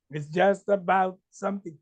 It's 0.09 0.29
just 0.29 0.69
about 0.69 1.19
something. 1.29 1.77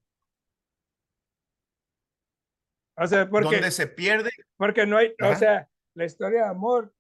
O 2.96 3.08
sea, 3.08 3.28
porque. 3.28 3.56
Donde 3.56 3.72
se 3.72 3.88
pierde. 3.88 4.30
Porque 4.58 4.86
no 4.86 4.98
hay, 4.98 5.14
Ajá. 5.20 5.32
o 5.32 5.36
sea, 5.36 5.70
la 5.96 6.06
historia 6.06 6.44
de 6.44 6.50
amor, 6.50 6.94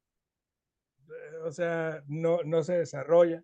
eh, 1.08 1.38
o 1.43 1.52
sea, 1.52 2.04
no, 2.08 2.43
no 2.43 2.63
se 2.63 2.80
desarrolla. 2.80 3.43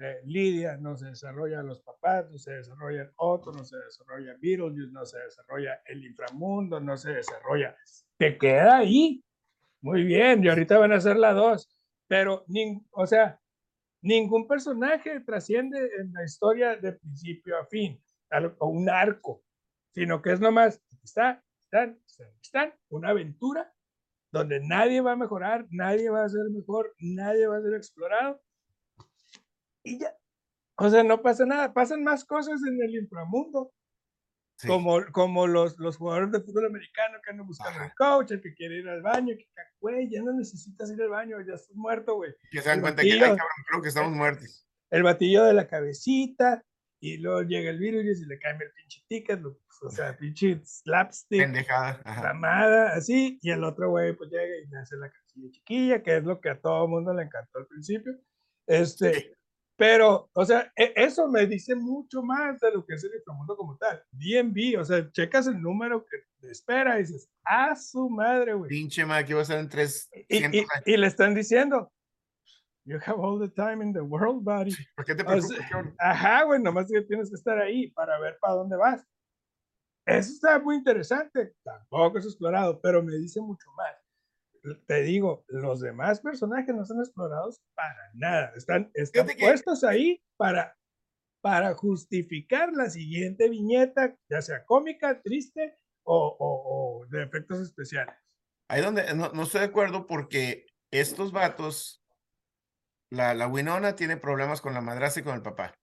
Eh, 0.00 0.20
Lidia 0.24 0.76
no 0.76 0.96
se 0.96 1.06
desarrolla 1.06 1.60
los 1.60 1.82
papás, 1.82 2.30
no 2.30 2.38
se 2.38 2.52
desarrolla 2.52 3.10
otro, 3.16 3.50
no 3.50 3.64
se 3.64 3.76
desarrolla 3.78 4.36
Beetlejuice, 4.40 4.92
no 4.92 5.04
se 5.04 5.18
desarrolla 5.18 5.82
el 5.86 6.04
inframundo, 6.04 6.78
no 6.78 6.96
se 6.96 7.14
desarrolla. 7.14 7.76
Te 8.16 8.38
queda 8.38 8.78
ahí. 8.78 9.24
Muy 9.80 10.02
bien, 10.04 10.42
y 10.42 10.48
ahorita 10.48 10.78
van 10.78 10.92
a 10.92 10.96
hacer 10.96 11.16
la 11.16 11.32
dos. 11.32 11.68
Pero, 12.08 12.44
o 12.90 13.06
sea, 13.06 13.40
ningún 14.02 14.46
personaje 14.46 15.20
trasciende 15.20 15.78
en 16.00 16.12
la 16.12 16.24
historia 16.24 16.76
de 16.76 16.92
principio 16.92 17.58
a 17.58 17.66
fin, 17.66 18.00
o 18.58 18.68
un 18.68 18.88
arco, 18.88 19.42
sino 19.92 20.20
que 20.22 20.32
es 20.32 20.40
nomás, 20.40 20.82
está, 21.02 21.44
están, 21.64 22.00
están, 22.42 22.74
una 22.88 23.10
aventura 23.10 23.72
donde 24.32 24.60
nadie 24.60 25.00
va 25.00 25.12
a 25.12 25.16
mejorar, 25.16 25.66
nadie 25.70 26.10
va 26.10 26.24
a 26.24 26.28
ser 26.28 26.44
mejor, 26.50 26.94
nadie 26.98 27.46
va 27.46 27.58
a 27.58 27.62
ser 27.62 27.74
explorado. 27.74 28.40
Y 29.84 29.98
ya, 29.98 30.14
o 30.76 30.88
sea, 30.90 31.02
no 31.02 31.22
pasa 31.22 31.46
nada, 31.46 31.72
pasan 31.72 32.04
más 32.04 32.24
cosas 32.24 32.60
en 32.66 32.82
el 32.82 32.94
inframundo. 32.96 33.72
Sí. 34.58 34.66
Como, 34.66 34.98
como 35.12 35.46
los, 35.46 35.78
los 35.78 35.96
jugadores 35.96 36.32
de 36.32 36.40
fútbol 36.40 36.66
americano 36.66 37.18
que 37.22 37.30
andan 37.30 37.46
buscando 37.46 37.80
un 37.80 37.90
coach, 37.96 38.32
el 38.32 38.40
que 38.40 38.54
quiere 38.54 38.78
ir 38.78 38.88
al 38.88 39.02
baño, 39.02 39.36
que, 39.38 39.46
güey, 39.78 40.10
ya 40.10 40.20
no 40.20 40.32
necesitas 40.32 40.90
ir 40.90 41.00
al 41.00 41.10
baño, 41.10 41.36
ya 41.46 41.54
estás 41.54 41.76
muerto, 41.76 42.16
güey. 42.16 42.34
Que 42.50 42.60
se 42.60 42.68
dan 42.68 42.80
cuenta 42.80 43.02
batillo, 43.02 43.18
que, 43.18 43.24
ay, 43.24 43.36
cabrón, 43.36 43.64
creo 43.68 43.82
que 43.82 43.88
estamos 43.88 44.12
muertos. 44.12 44.66
El 44.90 45.04
batillo 45.04 45.44
de 45.44 45.52
la 45.52 45.68
cabecita, 45.68 46.60
y 47.00 47.18
luego 47.18 47.42
llega 47.42 47.70
el 47.70 47.78
virus 47.78 48.20
y 48.20 48.26
le 48.26 48.38
cae 48.40 48.54
el 48.54 48.72
pinche 48.72 49.04
ticket, 49.06 49.40
lo 49.40 49.60
o 49.82 49.90
sea, 49.90 50.16
pinche 50.18 50.60
slapstick, 50.64 51.40
pendejada, 51.40 52.02
mamada, 52.04 52.94
así, 52.94 53.38
y 53.40 53.50
el 53.52 53.62
otro 53.62 53.90
güey 53.90 54.12
pues 54.14 54.28
llega 54.30 54.56
y 54.56 54.66
le 54.66 54.78
hace 54.78 54.96
la 54.96 55.08
casilla 55.08 55.50
chiquilla, 55.52 56.02
que 56.02 56.16
es 56.16 56.24
lo 56.24 56.40
que 56.40 56.50
a 56.50 56.60
todo 56.60 56.84
el 56.84 56.90
mundo 56.90 57.14
le 57.14 57.22
encantó 57.22 57.58
al 57.60 57.66
principio, 57.66 58.12
este, 58.66 59.14
sí. 59.14 59.32
Pero, 59.78 60.28
o 60.32 60.44
sea, 60.44 60.72
e 60.74 60.92
eso 60.96 61.28
me 61.28 61.46
dice 61.46 61.76
mucho 61.76 62.20
más 62.20 62.58
de 62.58 62.72
lo 62.72 62.84
que 62.84 62.94
es 62.94 63.04
el 63.04 63.14
inframundo 63.14 63.56
como 63.56 63.76
tal, 63.76 64.02
DMV, 64.10 64.80
o 64.80 64.84
sea, 64.84 65.08
checas 65.12 65.46
el 65.46 65.62
número 65.62 66.04
que 66.04 66.16
te 66.40 66.50
espera 66.50 66.98
y 66.98 67.02
dices, 67.02 67.30
a 67.44 67.76
su 67.76 68.10
madre, 68.10 68.54
güey. 68.54 68.68
Pinche 68.68 69.06
madre, 69.06 69.24
que 69.24 69.34
va 69.34 69.42
a 69.42 69.44
ser 69.44 69.60
en 69.60 69.68
tres, 69.68 70.10
y, 70.28 70.44
y, 70.44 70.66
y, 70.84 70.96
le 70.96 71.06
están 71.06 71.32
diciendo, 71.32 71.92
You 72.86 72.98
have 73.06 73.20
all 73.20 73.38
the 73.38 73.54
time 73.54 73.84
in 73.84 73.92
the 73.92 74.00
world, 74.00 74.42
buddy. 74.42 74.74
¿Por 74.96 75.04
qué 75.04 75.14
te 75.14 75.22
preocupas? 75.22 75.52
O 75.52 75.54
sea, 75.54 75.94
ajá, 75.98 76.42
güey, 76.42 76.60
nomás 76.60 76.90
que 76.90 77.02
tienes 77.02 77.28
que 77.28 77.36
estar 77.36 77.56
ahí 77.58 77.92
para 77.92 78.18
ver 78.18 78.36
para 78.40 78.54
dónde 78.54 78.76
vas. 78.76 79.06
Eso 80.04 80.32
está 80.32 80.58
muy 80.58 80.74
interesante, 80.74 81.54
tampoco 81.62 82.18
es 82.18 82.24
explorado, 82.24 82.80
pero 82.80 83.00
me 83.00 83.14
dice 83.14 83.40
mucho 83.40 83.70
más. 83.76 83.94
Te 84.86 85.02
digo, 85.02 85.44
los 85.48 85.80
demás 85.80 86.20
personajes 86.20 86.74
no 86.74 86.84
son 86.84 87.00
explorados 87.00 87.60
para 87.74 88.10
nada, 88.14 88.52
están, 88.56 88.90
están 88.94 89.28
puestos 89.38 89.84
ahí 89.84 90.22
para, 90.36 90.76
para 91.40 91.74
justificar 91.74 92.72
la 92.72 92.90
siguiente 92.90 93.48
viñeta, 93.48 94.16
ya 94.30 94.42
sea 94.42 94.64
cómica, 94.64 95.20
triste 95.22 95.78
o, 96.04 96.36
o, 96.38 97.02
o 97.02 97.06
de 97.06 97.22
efectos 97.22 97.60
especiales. 97.60 98.14
Ahí 98.70 98.82
donde 98.82 99.14
no, 99.14 99.30
no, 99.32 99.42
estoy 99.44 99.60
de 99.60 99.66
acuerdo 99.66 100.06
porque 100.06 100.66
estos 100.90 101.32
vatos, 101.32 102.02
la, 103.10 103.34
la 103.34 103.46
Winona 103.46 103.96
tiene 103.96 104.16
problemas 104.16 104.60
con 104.60 104.74
la 104.74 104.80
madrastra 104.80 105.22
y 105.22 105.24
con 105.24 105.34
el 105.34 105.42
papá. 105.42 105.74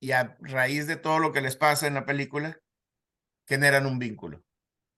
Y 0.00 0.12
a 0.12 0.36
raíz 0.40 0.86
de 0.86 0.96
todo 0.96 1.18
lo 1.18 1.32
que 1.32 1.40
les 1.40 1.56
pasa 1.56 1.86
en 1.86 1.94
la 1.94 2.06
película, 2.06 2.60
generan 3.48 3.86
un 3.86 3.98
vínculo. 3.98 4.44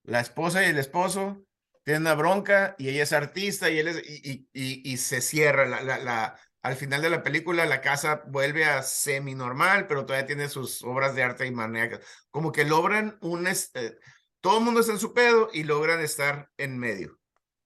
La 0.05 0.21
esposa 0.21 0.63
y 0.63 0.71
el 0.71 0.79
esposo 0.79 1.45
tienen 1.85 2.03
una 2.03 2.15
bronca 2.15 2.75
y 2.79 2.89
ella 2.89 3.03
es 3.03 3.13
artista 3.13 3.71
y 3.71 3.79
él 3.79 3.89
es, 3.89 4.03
y, 4.09 4.49
y, 4.53 4.93
y, 4.93 4.97
se 4.99 5.21
cierra. 5.21 5.67
La, 5.67 5.99
la, 5.99 6.39
al 6.63 6.77
final 6.77 7.01
de 7.03 7.11
la 7.11 7.23
película 7.23 7.65
la 7.67 7.81
casa 7.81 8.23
vuelve 8.27 8.65
a 8.65 8.83
semi 8.83 9.35
normal, 9.35 9.87
pero 9.87 10.05
todavía 10.05 10.27
tiene 10.27 10.49
sus 10.49 10.83
obras 10.83 11.15
de 11.15 11.23
arte 11.23 11.47
y 11.47 11.51
maníacas. 11.51 12.01
Como 12.31 12.53
que 12.53 12.65
logran 12.65 13.19
un... 13.23 13.47
Eh, 13.47 13.97
todo 14.41 14.59
el 14.59 14.65
mundo 14.65 14.81
está 14.81 14.93
en 14.93 14.99
su 14.99 15.13
pedo 15.15 15.49
y 15.53 15.65
logran 15.65 16.01
estar 16.01 16.51
en 16.57 16.79
medio. 16.79 17.19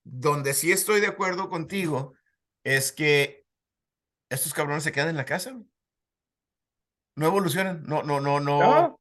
Donde 0.05 0.55
sí 0.55 0.71
estoy 0.71 1.01
de 1.01 1.07
acuerdo 1.09 1.49
contigo 1.49 2.15
es 2.63 2.93
que 2.93 3.45
estos 4.29 4.55
cabrones 4.55 4.85
se 4.85 4.93
quedan 4.93 5.11
en 5.11 5.17
la 5.17 5.25
casa. 5.25 5.57
No 7.17 7.27
evolucionan, 7.27 7.85
no, 7.85 8.03
no, 8.03 8.21
no, 8.21 8.41
no. 8.41 8.87
Eh, 8.87 8.95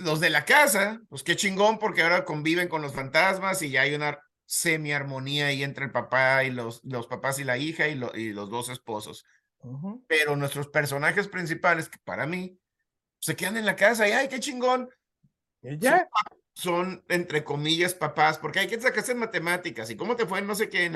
los 0.00 0.20
de 0.20 0.30
la 0.30 0.44
casa, 0.44 1.00
pues 1.08 1.22
qué 1.22 1.36
chingón, 1.36 1.78
porque 1.78 2.02
ahora 2.02 2.24
conviven 2.24 2.68
con 2.68 2.82
los 2.82 2.94
fantasmas 2.94 3.62
y 3.62 3.70
ya 3.70 3.82
hay 3.82 3.94
una 3.94 4.18
semi-armonía 4.46 5.48
ahí 5.48 5.62
entre 5.62 5.84
el 5.84 5.92
papá 5.92 6.44
y 6.44 6.50
los, 6.50 6.82
los 6.84 7.06
papás 7.06 7.38
y 7.38 7.44
la 7.44 7.58
hija 7.58 7.86
y, 7.88 8.00
y 8.14 8.32
los 8.32 8.50
dos 8.50 8.68
esposos. 8.70 9.24
Pero 10.06 10.36
nuestros 10.36 10.68
personajes 10.68 11.28
principales, 11.28 11.88
que 11.88 11.98
para 12.04 12.26
mí, 12.26 12.58
se 13.20 13.36
quedan 13.36 13.56
en 13.56 13.66
la 13.66 13.76
casa 13.76 14.08
y 14.08 14.12
¡ay, 14.12 14.28
qué 14.28 14.40
chingón! 14.40 14.88
¿Ella? 15.62 16.08
Son, 16.54 17.04
entre 17.08 17.44
comillas, 17.44 17.94
papás, 17.94 18.38
porque 18.38 18.60
hay 18.60 18.66
que 18.66 18.80
sacarse 18.80 19.12
en 19.12 19.18
matemáticas. 19.18 19.90
¿Y 19.90 19.96
cómo 19.96 20.16
te 20.16 20.26
fue? 20.26 20.42
No 20.42 20.54
sé 20.54 20.68
qué. 20.68 20.90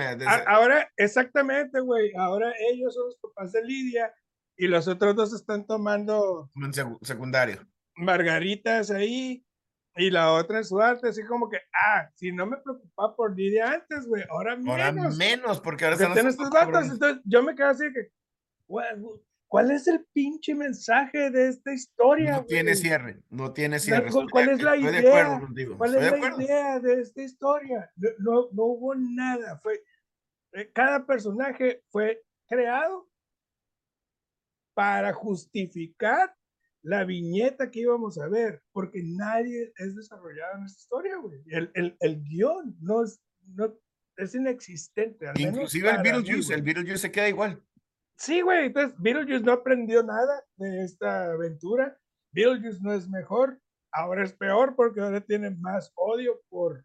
Ahora, 0.47 0.91
exactamente, 0.97 1.81
güey. 1.81 2.13
Ahora 2.17 2.53
ellos 2.71 2.95
son 2.95 3.07
los 3.07 3.17
papás 3.17 3.53
de 3.53 3.63
Lidia 3.63 4.13
y 4.57 4.67
los 4.67 4.89
otros 4.89 5.15
dos 5.15 5.33
están 5.33 5.67
tomando. 5.67 6.51
secundario. 7.03 7.67
Margaritas 7.95 8.91
ahí 8.91 9.45
y 9.97 10.11
la 10.11 10.33
otra 10.33 10.59
en 10.59 10.65
su 10.65 10.81
arte, 10.81 11.09
así 11.09 11.23
como 11.25 11.49
que, 11.51 11.59
ah, 11.75 12.09
si 12.15 12.33
no 12.33 12.47
me 12.47 12.57
preocupaba 12.57 13.15
por 13.15 13.37
Lidia 13.37 13.73
antes, 13.73 14.07
güey, 14.07 14.25
ahora 14.31 14.57
menos. 14.57 14.71
Ahora 14.71 15.11
menos, 15.17 15.61
porque 15.61 15.85
ahora 15.85 15.97
están 15.97 16.27
estos 16.27 16.51
gatos. 16.51 16.91
Entonces 16.91 17.23
yo 17.25 17.43
me 17.43 17.55
quedo 17.55 17.69
así 17.69 17.85
que, 17.93 18.11
¿cuál 19.47 19.71
es 19.71 19.87
el 19.89 20.05
pinche 20.13 20.55
mensaje 20.55 21.31
de 21.31 21.49
esta 21.49 21.75
historia? 21.75 22.37
No 22.37 22.45
tiene 22.47 22.75
cierre, 22.75 23.21
no 23.29 23.53
tiene 23.53 23.79
cierre. 23.79 24.11
¿Cuál, 24.31 24.49
es 24.49 24.63
la 24.63 24.77
idea? 24.77 25.41
¿Cuál 25.77 25.95
es 25.95 26.11
la 26.11 26.43
idea 26.43 26.81
de 26.81 27.01
esta 27.01 27.23
historia? 27.23 27.93
No, 28.19 28.49
no, 28.53 28.65
hubo 28.65 28.95
nada. 28.95 29.59
Fue, 29.59 29.83
eh, 30.53 30.71
cada 30.73 31.05
personaje 31.05 31.83
fue 31.91 32.23
creado 32.47 33.11
para 34.75 35.13
justificar 35.13 36.35
la 36.83 37.05
viñeta 37.05 37.71
que 37.71 37.81
íbamos 37.81 38.19
a 38.19 38.29
ver, 38.29 38.63
porque 38.73 39.03
nadie 39.05 39.73
es 39.77 39.95
desarrollado 39.95 40.59
en 40.59 40.65
esta 40.65 40.81
historia, 40.81 41.17
güey. 41.17 41.41
El, 41.47 41.71
el, 41.75 41.97
el 42.01 42.23
guion 42.25 42.77
no 42.81 43.05
es, 43.05 43.23
no, 43.55 43.77
es 44.17 44.35
inexistente. 44.35 45.27
Inclusive 45.37 45.91
el 45.91 46.03
Beetlejuice, 46.03 46.55
el 46.55 46.63
Beetlejuice 46.63 46.99
se 46.99 47.13
queda 47.13 47.29
igual. 47.29 47.63
Sí, 48.17 48.41
güey, 48.41 48.67
entonces 48.67 48.99
Beetlejuice 49.01 49.45
no 49.45 49.53
aprendió 49.53 50.03
nada 50.03 50.45
de 50.57 50.85
esta 50.85 51.33
aventura. 51.33 51.99
Beetlejuice 52.33 52.81
no 52.83 52.93
es 52.93 53.09
mejor, 53.09 53.61
ahora 53.93 54.25
es 54.25 54.33
peor 54.33 54.75
porque 54.75 55.01
ahora 55.01 55.21
tiene 55.21 55.51
más 55.51 55.93
odio 55.95 56.41
por 56.49 56.85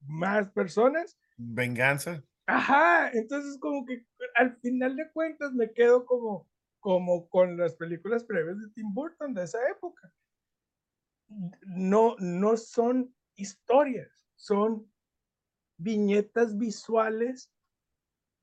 más 0.00 0.50
personas. 0.50 1.16
Venganza. 1.36 2.22
Ajá, 2.46 3.10
entonces 3.12 3.58
como 3.60 3.84
que 3.84 4.04
al 4.34 4.56
final 4.58 4.96
de 4.96 5.10
cuentas 5.12 5.52
me 5.52 5.72
quedo 5.72 6.06
como 6.06 6.48
como 6.86 7.28
con 7.28 7.56
las 7.56 7.74
películas 7.74 8.22
previas 8.22 8.60
de 8.60 8.68
Tim 8.68 8.94
Burton 8.94 9.34
de 9.34 9.42
esa 9.42 9.58
época. 9.68 10.08
No, 11.66 12.14
no 12.20 12.56
son 12.56 13.12
historias, 13.34 14.24
son 14.36 14.88
viñetas 15.78 16.56
visuales. 16.56 17.50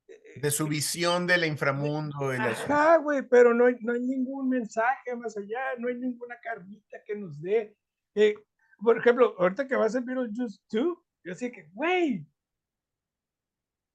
Eh, 0.10 0.42
de 0.42 0.52
su 0.52 0.68
visión 0.68 1.26
del 1.26 1.46
inframundo. 1.46 2.32
Ajá, 2.32 2.98
güey, 2.98 3.22
pero 3.22 3.54
no 3.54 3.68
hay, 3.68 3.78
no 3.80 3.94
hay 3.94 4.02
ningún 4.02 4.50
mensaje 4.50 5.16
más 5.16 5.38
allá, 5.38 5.62
no 5.80 5.88
hay 5.88 5.96
ninguna 5.96 6.38
carnita 6.42 7.02
que 7.06 7.16
nos 7.16 7.42
dé. 7.42 7.74
Eh, 8.14 8.36
por 8.78 8.98
ejemplo, 8.98 9.36
ahorita 9.40 9.66
que 9.66 9.78
va 9.78 9.86
a 9.86 9.88
Beetlejuice 9.88 10.60
2, 10.70 10.98
yo 11.24 11.34
sé 11.34 11.50
que, 11.50 11.70
güey, 11.72 12.28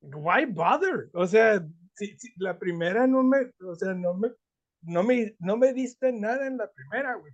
why 0.01 0.47
bother? 0.47 1.11
O 1.13 1.27
sea, 1.27 1.63
sí, 1.99 2.33
la 2.37 2.59
primera 2.59 3.07
no 3.07 3.23
me, 3.23 3.51
o 3.67 3.75
sea, 3.75 3.95
no 3.95 4.15
me, 4.15 4.31
no 4.83 5.03
me, 5.03 5.37
no 5.39 5.57
me 5.57 5.73
diste 5.73 6.13
nada 6.13 6.47
en 6.47 6.57
la 6.59 6.71
primera, 6.71 7.15
güey. 7.15 7.33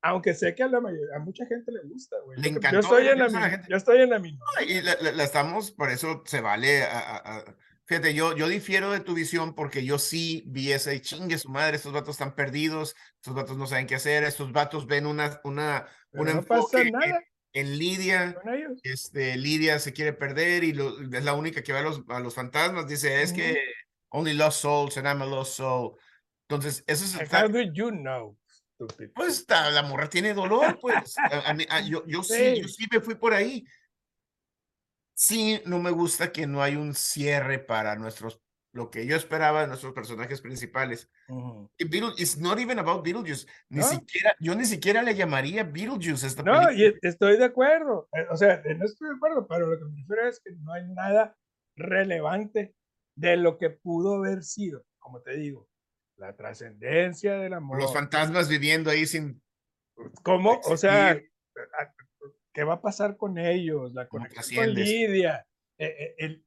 Aunque 0.00 0.32
sé 0.32 0.54
que 0.54 0.62
a, 0.62 0.68
la 0.68 0.80
mayoría, 0.80 1.16
a 1.16 1.18
mucha 1.18 1.44
gente 1.46 1.72
le 1.72 1.82
gusta, 1.82 2.16
güey. 2.24 2.40
Le 2.40 2.48
encantó. 2.48 2.70
Yo 2.74 2.80
estoy 2.80 3.08
en 3.08 3.18
la, 3.18 3.66
yo 3.68 3.76
estoy 3.76 4.02
en 4.02 4.10
la 4.10 4.18
misma. 4.18 4.44
Y 4.66 4.80
la, 4.80 5.24
estamos, 5.24 5.72
por 5.72 5.90
eso 5.90 6.22
se 6.24 6.40
vale 6.40 6.84
a, 6.84 7.44
Fíjate, 7.88 8.12
yo, 8.12 8.36
yo 8.36 8.48
difiero 8.48 8.92
de 8.92 9.00
tu 9.00 9.14
visión 9.14 9.54
porque 9.54 9.82
yo 9.82 9.98
sí 9.98 10.44
vi 10.46 10.72
ese 10.72 11.00
chingue 11.00 11.38
su 11.38 11.48
madre, 11.48 11.76
estos 11.76 11.94
vatos 11.94 12.16
están 12.16 12.34
perdidos, 12.34 12.94
estos 13.16 13.34
vatos 13.34 13.56
no 13.56 13.66
saben 13.66 13.86
qué 13.86 13.94
hacer, 13.94 14.24
estos 14.24 14.52
vatos 14.52 14.86
ven 14.86 15.06
una, 15.06 15.40
una, 15.42 15.88
una 16.12 16.34
no 16.34 16.42
pasa 16.42 16.84
nada. 16.84 17.24
En, 17.54 17.78
Lidia, 17.78 18.36
este, 18.82 19.38
Lidia 19.38 19.78
se 19.78 19.94
quiere 19.94 20.12
perder 20.12 20.64
y 20.64 20.78
es 21.12 21.24
la 21.24 21.32
única 21.32 21.62
que 21.62 21.72
ve 21.72 21.78
a 21.78 21.82
los, 21.82 22.02
a 22.08 22.20
los 22.20 22.34
fantasmas, 22.34 22.86
dice, 22.86 23.22
es 23.22 23.32
que 23.32 23.58
Only 24.10 24.34
lost 24.34 24.60
souls 24.60 24.96
and 24.96 25.06
I'm 25.06 25.22
a 25.22 25.26
lost 25.26 25.54
soul. 25.56 25.98
Entonces, 26.48 26.82
eso 26.86 27.04
es. 27.04 27.32
How 27.32 27.48
do 27.48 27.60
you 27.60 27.90
know? 27.90 28.36
Pues 29.14 29.44
la 29.48 29.82
morra 29.82 30.08
tiene 30.08 30.34
dolor, 30.34 30.78
pues. 30.80 31.16
yo, 31.86 32.06
yo 32.06 32.22
sí. 32.22 32.60
yo 32.60 32.68
sí 32.68 32.86
me 32.90 33.00
fui 33.00 33.16
por 33.16 33.34
ahí. 33.34 33.64
Sí, 35.14 35.60
no 35.66 35.80
me 35.80 35.90
gusta 35.90 36.30
que 36.30 36.46
no 36.46 36.62
hay 36.62 36.76
un 36.76 36.94
cierre 36.94 37.58
para 37.58 37.96
nuestros, 37.96 38.40
lo 38.72 38.88
que 38.88 39.04
yo 39.04 39.16
esperaba 39.16 39.62
de 39.62 39.66
nuestros 39.66 39.92
personajes 39.92 40.40
principales. 40.40 41.10
Y 41.76 41.84
Beetle, 41.88 42.12
it's 42.18 42.38
not 42.38 42.60
even 42.60 42.78
about 42.78 43.04
Beetlejuice. 43.04 43.44
Ni 43.68 43.82
siquiera, 43.82 44.36
yo 44.38 44.54
ni 44.54 44.64
siquiera 44.64 45.02
le 45.02 45.16
llamaría 45.16 45.64
Beetlejuice 45.64 46.24
esta 46.24 46.44
No, 46.44 46.70
y 46.70 46.96
estoy 47.02 47.36
de 47.36 47.46
acuerdo. 47.46 48.08
Eh, 48.12 48.26
o 48.30 48.36
sea, 48.36 48.62
no 48.64 48.84
estoy 48.84 49.08
de 49.08 49.16
acuerdo, 49.16 49.44
pero 49.48 49.66
lo 49.66 49.76
que 49.76 49.84
me 49.86 50.00
refiero 50.02 50.28
es 50.28 50.38
que 50.38 50.52
no 50.52 50.72
hay 50.72 50.84
nada 50.86 51.36
relevante 51.74 52.76
de 53.18 53.36
lo 53.36 53.58
que 53.58 53.70
pudo 53.70 54.14
haber 54.14 54.44
sido, 54.44 54.84
como 54.98 55.20
te 55.20 55.36
digo, 55.36 55.68
la 56.16 56.36
trascendencia 56.36 57.34
del 57.34 57.52
amor. 57.52 57.78
Los 57.78 57.92
fantasmas 57.92 58.48
viviendo 58.48 58.90
ahí 58.90 59.06
sin... 59.06 59.42
¿Cómo? 60.22 60.60
O 60.64 60.76
sea, 60.76 61.20
¿qué 62.52 62.62
va 62.62 62.74
a 62.74 62.80
pasar 62.80 63.16
con 63.16 63.36
ellos? 63.36 63.92
La 63.92 64.06
conexión 64.06 64.66
con 64.66 64.74
Lidia, 64.74 65.44
e, 65.76 65.86
e, 65.86 66.14
el, 66.18 66.46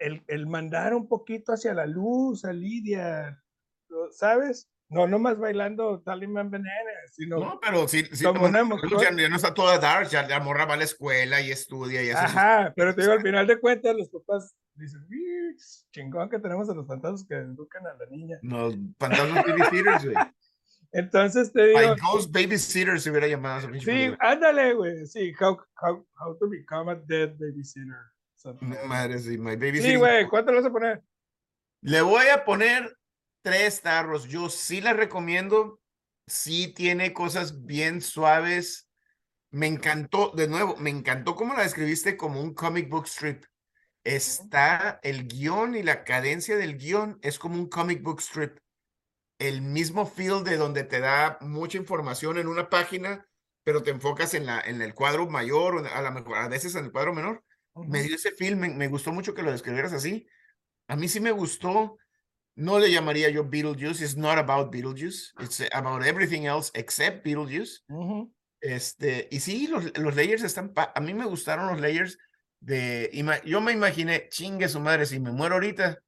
el, 0.00 0.24
el, 0.26 0.46
mandar 0.48 0.94
un 0.94 1.06
poquito 1.06 1.52
hacia 1.52 1.74
la 1.74 1.86
luz 1.86 2.44
a 2.44 2.52
Lidia, 2.52 3.40
¿sabes? 4.10 4.68
No, 4.92 5.06
no 5.06 5.18
más 5.18 5.38
bailando 5.38 6.02
Taliman 6.04 6.50
Bananas, 6.50 7.12
sino. 7.12 7.38
No, 7.38 7.58
pero 7.60 7.88
sí, 7.88 8.04
sí 8.12 8.24
como 8.24 8.50
ya, 8.50 9.10
no 9.10 9.36
está 9.36 9.54
toda 9.54 9.78
dark, 9.78 10.08
ya 10.08 10.28
la 10.28 10.38
morra 10.38 10.66
va 10.66 10.74
a 10.74 10.76
la 10.76 10.84
escuela 10.84 11.40
y 11.40 11.50
estudia 11.50 12.02
y 12.02 12.10
hace 12.10 12.26
Ajá, 12.26 12.72
pero 12.76 12.94
te 12.94 13.00
digo, 13.00 13.14
al 13.14 13.22
final 13.22 13.46
de 13.46 13.58
cuentas, 13.58 13.96
los 13.96 14.10
papás 14.10 14.54
dicen, 14.74 15.00
chingón 15.92 16.28
que 16.28 16.38
tenemos 16.38 16.68
a 16.68 16.74
los 16.74 16.86
fantasmas 16.86 17.24
que 17.26 17.34
educan 17.34 17.86
a 17.86 17.94
la 17.94 18.06
niña. 18.10 18.38
Los 18.42 18.76
fantasmas 18.98 19.44
babysitters, 19.46 20.04
güey. 20.04 20.16
Entonces 20.92 21.50
te 21.50 21.68
digo. 21.68 21.78
My 21.80 21.98
Ghost 21.98 22.30
Babysitter 22.30 23.00
se 23.00 23.10
hubiera 23.10 23.26
llamado. 23.26 23.66
Sí, 23.80 24.14
ándale, 24.20 24.74
güey. 24.74 25.06
Sí, 25.06 25.32
how, 25.40 25.58
how, 25.80 26.06
how 26.20 26.36
to 26.36 26.50
become 26.50 26.92
a 26.92 26.96
dead 26.96 27.30
babysitter. 27.38 27.96
madre, 28.86 29.18
sí, 29.18 29.38
my 29.38 29.56
babysitter. 29.56 29.92
Sí, 29.92 29.96
güey, 29.96 30.28
¿cuánto 30.28 30.52
le 30.52 30.58
vas 30.58 30.66
a 30.66 30.72
poner? 30.72 31.02
Le 31.80 32.02
voy 32.02 32.26
a 32.26 32.44
poner 32.44 32.94
tres 33.42 33.82
tarros. 33.82 34.28
Yo 34.28 34.48
sí 34.48 34.80
la 34.80 34.92
recomiendo. 34.92 35.80
Sí 36.26 36.68
tiene 36.68 37.12
cosas 37.12 37.64
bien 37.64 38.00
suaves. 38.00 38.88
Me 39.50 39.66
encantó, 39.66 40.30
de 40.34 40.48
nuevo, 40.48 40.76
me 40.76 40.90
encantó 40.90 41.34
cómo 41.34 41.54
la 41.54 41.62
describiste 41.62 42.16
como 42.16 42.40
un 42.40 42.54
comic 42.54 42.88
book 42.88 43.06
strip. 43.06 43.44
Está 44.04 44.98
el 45.02 45.28
guion 45.28 45.74
y 45.74 45.82
la 45.82 46.04
cadencia 46.04 46.56
del 46.56 46.78
guion 46.78 47.18
es 47.22 47.38
como 47.38 47.56
un 47.56 47.68
comic 47.68 48.02
book 48.02 48.20
strip. 48.20 48.58
El 49.38 49.60
mismo 49.60 50.06
feel 50.06 50.42
de 50.44 50.56
donde 50.56 50.84
te 50.84 51.00
da 51.00 51.36
mucha 51.40 51.76
información 51.76 52.38
en 52.38 52.46
una 52.46 52.70
página, 52.70 53.28
pero 53.64 53.82
te 53.82 53.90
enfocas 53.90 54.34
en, 54.34 54.46
la, 54.46 54.60
en 54.60 54.80
el 54.80 54.94
cuadro 54.94 55.28
mayor, 55.28 55.86
a, 55.86 56.00
la 56.00 56.10
mejor, 56.10 56.38
a 56.38 56.48
veces 56.48 56.74
en 56.74 56.86
el 56.86 56.92
cuadro 56.92 57.12
menor. 57.12 57.44
Me 57.74 58.02
dio 58.02 58.14
ese 58.16 58.32
feel, 58.32 58.56
me, 58.56 58.68
me 58.68 58.88
gustó 58.88 59.12
mucho 59.12 59.34
que 59.34 59.42
lo 59.42 59.52
describieras 59.52 59.92
así. 59.92 60.26
A 60.88 60.96
mí 60.96 61.08
sí 61.08 61.20
me 61.20 61.30
gustó 61.32 61.98
no 62.54 62.78
le 62.78 62.90
llamaría 62.90 63.30
yo 63.30 63.44
Beetlejuice. 63.44 64.02
It's 64.02 64.16
not 64.16 64.38
about 64.38 64.72
Beetlejuice. 64.72 65.32
It's 65.40 65.60
about 65.72 66.04
everything 66.04 66.46
else 66.46 66.70
except 66.74 67.24
Beetlejuice. 67.24 67.82
Este, 68.60 69.28
y 69.30 69.40
sí, 69.40 69.66
los, 69.66 69.96
los 69.98 70.14
layers 70.14 70.42
están. 70.42 70.72
A 70.76 71.00
mí 71.00 71.14
me 71.14 71.26
gustaron 71.26 71.68
los 71.68 71.80
layers 71.80 72.18
de. 72.60 73.10
Yo 73.44 73.60
me 73.60 73.72
imaginé, 73.72 74.28
chingue 74.28 74.68
su 74.68 74.80
madre, 74.80 75.06
si 75.06 75.18
me 75.18 75.32
muero 75.32 75.54
ahorita. 75.54 75.98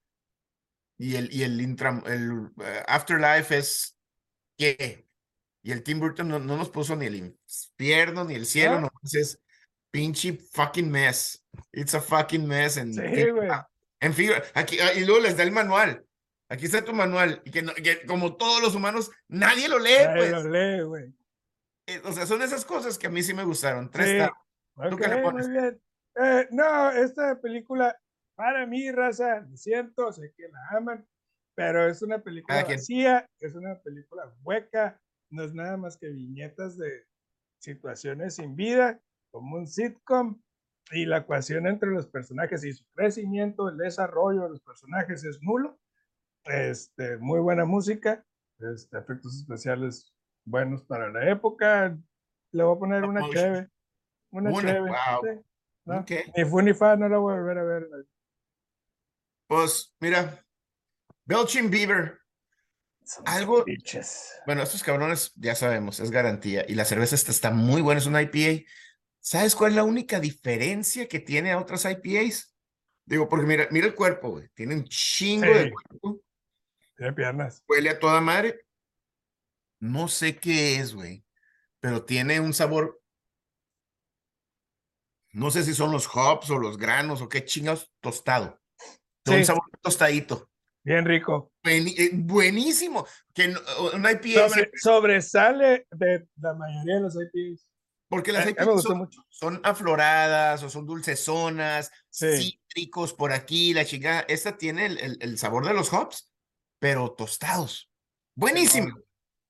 Y 0.96 1.16
el, 1.16 1.32
y 1.32 1.42
el, 1.42 1.60
el 1.60 2.50
eh, 2.62 2.82
Afterlife 2.86 3.58
es. 3.58 3.96
¿Qué? 4.56 5.08
Y 5.64 5.72
el 5.72 5.82
Tim 5.82 5.98
Burton 5.98 6.28
no, 6.28 6.38
nos 6.38 6.68
puso 6.68 6.94
ni 6.94 7.06
el 7.06 7.16
infierno 7.16 8.24
ni 8.24 8.34
el 8.34 8.44
cielo, 8.44 8.80
no, 8.80 8.90
es 9.02 9.40
pinche 9.90 10.38
fucking 10.52 10.90
mess. 10.90 11.42
It's 11.72 11.94
a 11.94 12.00
fucking 12.00 12.46
mess. 12.46 12.76
En, 12.76 12.92
en 14.00 14.14
fin, 14.14 14.30
aquí, 14.52 14.78
ah, 14.78 14.92
y 14.92 15.06
luego 15.06 15.22
les 15.22 15.36
da 15.36 15.42
el 15.42 15.52
manual. 15.52 16.04
Aquí 16.48 16.66
está 16.66 16.84
tu 16.84 16.92
manual. 16.92 17.42
Y 17.44 17.50
que, 17.50 18.06
como 18.06 18.36
todos 18.36 18.62
los 18.62 18.74
humanos, 18.74 19.10
nadie 19.28 19.68
lo 19.68 19.78
lee. 19.78 20.04
Nadie 20.04 20.30
lo 20.30 20.42
pues. 20.42 20.44
lee, 20.46 20.82
güey. 20.82 21.14
Eh, 21.86 22.00
o 22.04 22.12
sea, 22.12 22.26
son 22.26 22.42
esas 22.42 22.64
cosas 22.64 22.98
que 22.98 23.06
a 23.06 23.10
mí 23.10 23.22
sí 23.22 23.34
me 23.34 23.44
gustaron. 23.44 23.90
Tres 23.90 24.24
sí. 24.24 24.30
¿Tú 24.90 24.96
qué 24.96 25.08
le 25.08 25.22
pones? 25.22 25.48
Eh, 26.16 26.48
no, 26.50 26.90
esta 26.90 27.40
película, 27.40 27.96
para 28.36 28.66
mí, 28.66 28.90
raza, 28.90 29.40
lo 29.40 29.56
siento, 29.56 30.12
sé 30.12 30.32
que 30.36 30.48
la 30.48 30.78
aman, 30.78 31.06
pero 31.56 31.88
es 31.88 32.02
una 32.02 32.22
película 32.22 32.62
vacía, 32.62 33.28
es 33.40 33.54
una 33.54 33.80
película 33.80 34.32
hueca, 34.42 35.00
no 35.30 35.42
es 35.42 35.52
nada 35.54 35.76
más 35.76 35.96
que 35.96 36.08
viñetas 36.08 36.76
de 36.78 37.04
situaciones 37.60 38.36
sin 38.36 38.54
vida, 38.54 39.00
como 39.32 39.56
un 39.56 39.66
sitcom, 39.66 40.40
y 40.92 41.06
la 41.06 41.18
ecuación 41.18 41.66
entre 41.66 41.90
los 41.90 42.06
personajes 42.06 42.64
y 42.64 42.72
su 42.72 42.84
crecimiento, 42.94 43.68
el 43.68 43.78
desarrollo 43.78 44.42
de 44.42 44.50
los 44.50 44.60
personajes 44.60 45.24
es 45.24 45.40
nulo. 45.42 45.78
Este, 46.44 47.16
muy 47.18 47.40
buena 47.40 47.64
música, 47.64 48.24
este, 48.58 48.98
efectos 48.98 49.34
especiales 49.36 50.12
buenos 50.44 50.84
para 50.84 51.10
la 51.10 51.30
época. 51.30 51.96
Le 52.52 52.62
voy 52.62 52.76
a 52.76 52.78
poner 52.78 52.98
Stop 52.98 53.10
una 53.10 53.20
motion. 53.20 53.42
chévere. 53.42 53.68
Una, 54.30 54.50
Una, 54.50 54.60
chévere. 54.60 54.80
wow. 54.80 55.20
sí, 55.22 55.44
¿no? 55.84 55.98
Ok. 56.00 56.10
Ni 56.36 56.44
fu 56.44 56.60
ni 56.60 56.74
fa, 56.74 56.96
no 56.96 57.08
la 57.08 57.18
voy 57.18 57.32
a 57.34 57.36
volver 57.36 57.58
a 57.58 57.64
ver. 57.64 57.88
Pues 59.46 59.94
mira, 60.00 60.44
Belching 61.24 61.70
Beaver. 61.70 62.18
Algo-. 63.26 63.64
Bueno, 64.46 64.62
estos 64.62 64.82
cabrones 64.82 65.32
ya 65.36 65.54
sabemos, 65.54 66.00
es 66.00 66.10
garantía. 66.10 66.64
Y 66.68 66.74
la 66.74 66.84
cerveza 66.84 67.14
esta 67.14 67.30
está 67.30 67.50
muy 67.50 67.82
buena, 67.82 68.00
es 68.00 68.06
una 68.06 68.22
IPA. 68.22 68.64
¿Sabes 69.20 69.54
cuál 69.54 69.70
es 69.70 69.76
la 69.76 69.84
única 69.84 70.20
diferencia 70.20 71.08
que 71.08 71.20
tiene 71.20 71.52
a 71.52 71.58
otras 71.58 71.84
IPAs? 71.84 72.54
Digo, 73.06 73.28
porque 73.28 73.46
mira, 73.46 73.68
mira 73.70 73.86
el 73.86 73.94
cuerpo, 73.94 74.30
güey. 74.30 74.48
Tiene 74.54 74.74
un 74.74 74.84
chingo 74.84 75.46
de 75.46 75.70
cuerpo. 75.70 76.20
Tiene 76.96 77.12
piernas. 77.12 77.62
Huele 77.68 77.90
a 77.90 77.98
toda 77.98 78.20
madre. 78.20 78.64
No 79.80 80.08
sé 80.08 80.36
qué 80.38 80.76
es, 80.76 80.94
güey. 80.94 81.24
Pero 81.80 82.04
tiene 82.04 82.40
un 82.40 82.54
sabor. 82.54 83.00
No 85.32 85.50
sé 85.50 85.64
si 85.64 85.74
son 85.74 85.90
los 85.90 86.08
hops 86.14 86.50
o 86.50 86.58
los 86.58 86.78
granos 86.78 87.20
o 87.20 87.28
qué 87.28 87.44
chingados 87.44 87.90
tostado. 88.00 88.60
Tiene 89.24 89.40
Un 89.40 89.46
sabor 89.46 89.62
tostadito. 89.82 90.48
Bien 90.84 91.04
rico. 91.04 91.52
Eh, 91.64 92.10
buenísimo. 92.12 93.06
Que 93.34 93.48
no- 93.48 93.60
una 93.94 94.12
IPA 94.12 94.48
Sobre- 94.48 94.70
sobresale 94.76 95.86
de 95.90 96.28
la 96.36 96.54
mayoría 96.54 96.96
de 96.96 97.00
los 97.00 97.16
IPs. 97.16 97.68
porque 98.08 98.32
las 98.32 98.46
IPAs 98.48 98.82
son, 98.82 98.98
mucho. 98.98 99.24
son 99.30 99.60
afloradas 99.64 100.62
o 100.62 100.70
son 100.70 100.86
dulcezonas, 100.86 101.90
Sí. 102.10 102.60
cítricos 102.68 103.12
por 103.12 103.32
aquí, 103.32 103.74
la 103.74 103.84
chingada. 103.84 104.20
Esta 104.28 104.56
tiene 104.56 104.86
el, 104.86 104.98
el- 104.98 105.18
el 105.20 105.38
sabor 105.38 105.66
de 105.66 105.74
los 105.74 105.92
hops, 105.92 106.30
pero 106.84 107.10
tostados. 107.12 107.90
Buenísimo. 108.36 108.94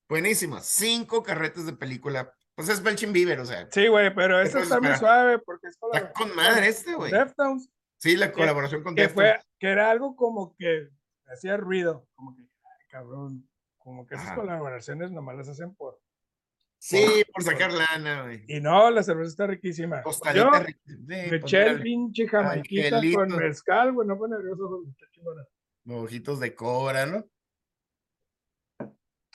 Buenísima. 0.09 0.61
Cinco 0.61 1.21
carretes 1.25 1.67
de 1.67 1.73
película. 1.73 2.33
Pues 2.55 2.69
es 2.69 2.81
Belching 2.81 3.13
Beaver, 3.13 3.41
o 3.41 3.45
sea. 3.45 3.67
Sí, 3.73 3.89
güey, 3.89 4.15
pero 4.15 4.37
¿Qué 4.37 4.45
esto 4.45 4.59
puedes 4.59 4.71
está 4.71 4.81
muy 4.81 4.97
suave 4.97 5.41
porque 5.41 5.67
es 5.67 5.77
Está 5.93 6.13
con 6.13 6.33
madre 6.37 6.69
este, 6.69 6.95
güey. 6.95 7.11
Deftones, 7.11 7.69
Sí, 7.99 8.17
la 8.17 8.31
colaboración 8.31 8.85
con 8.85 8.95
que 8.95 9.03
Deftones. 9.03 9.33
fue, 9.33 9.47
que 9.59 9.67
era 9.69 9.91
algo 9.91 10.15
como 10.15 10.55
que 10.55 10.91
hacía 11.27 11.57
ruido, 11.57 12.07
como 12.15 12.37
que, 12.37 12.43
ay, 12.43 12.87
cabrón, 12.89 13.51
como 13.79 14.07
que 14.07 14.15
esas 14.15 14.29
Ajá. 14.29 14.37
colaboraciones 14.37 15.11
nomás 15.11 15.37
las 15.37 15.49
hacen 15.49 15.75
por, 15.75 16.01
Sí, 16.79 17.25
por 17.33 17.43
sacar 17.43 17.73
lana, 17.73 18.23
güey. 18.23 18.45
y 18.47 18.61
no, 18.61 18.93
la 18.93 19.03
cerveza 19.03 19.31
está 19.31 19.47
riquísima. 19.49 20.05
Rica. 20.05 20.79
Sí, 20.87 20.95
me 21.07 21.29
pues, 21.31 21.43
eché 21.43 21.63
el 21.63 21.73
dale. 21.73 21.83
pinche 21.83 22.29
jamaiquita 22.29 23.01
con 23.13 23.37
mezcal, 23.37 23.93
güey, 23.93 24.07
no 24.07 24.17
fue 24.17 24.29
nervioso, 24.29 24.85
está 24.89 25.07
chingona. 25.11 25.45
Ojitos 25.87 26.41
de 26.41 26.55
cobra, 26.55 27.07
¿no? 27.07 27.29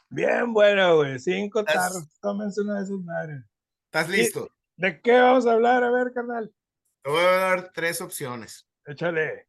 Bien 0.09 0.51
bueno, 0.53 0.97
güey, 0.97 1.19
cinco 1.19 1.59
Estás- 1.59 1.75
tarros, 1.75 2.19
tómense 2.19 2.61
una 2.61 2.77
de 2.79 2.83
esas 2.83 2.97
madres. 2.99 3.43
¿Estás 3.85 4.09
listo? 4.09 4.49
¿De 4.75 4.99
qué 5.01 5.11
vamos 5.19 5.45
a 5.45 5.53
hablar? 5.53 5.83
A 5.83 5.91
ver, 5.91 6.11
carnal, 6.13 6.53
Te 7.03 7.09
voy 7.11 7.19
a 7.19 7.31
dar 7.31 7.71
tres 7.73 8.01
opciones. 8.01 8.67
échale. 8.85 9.47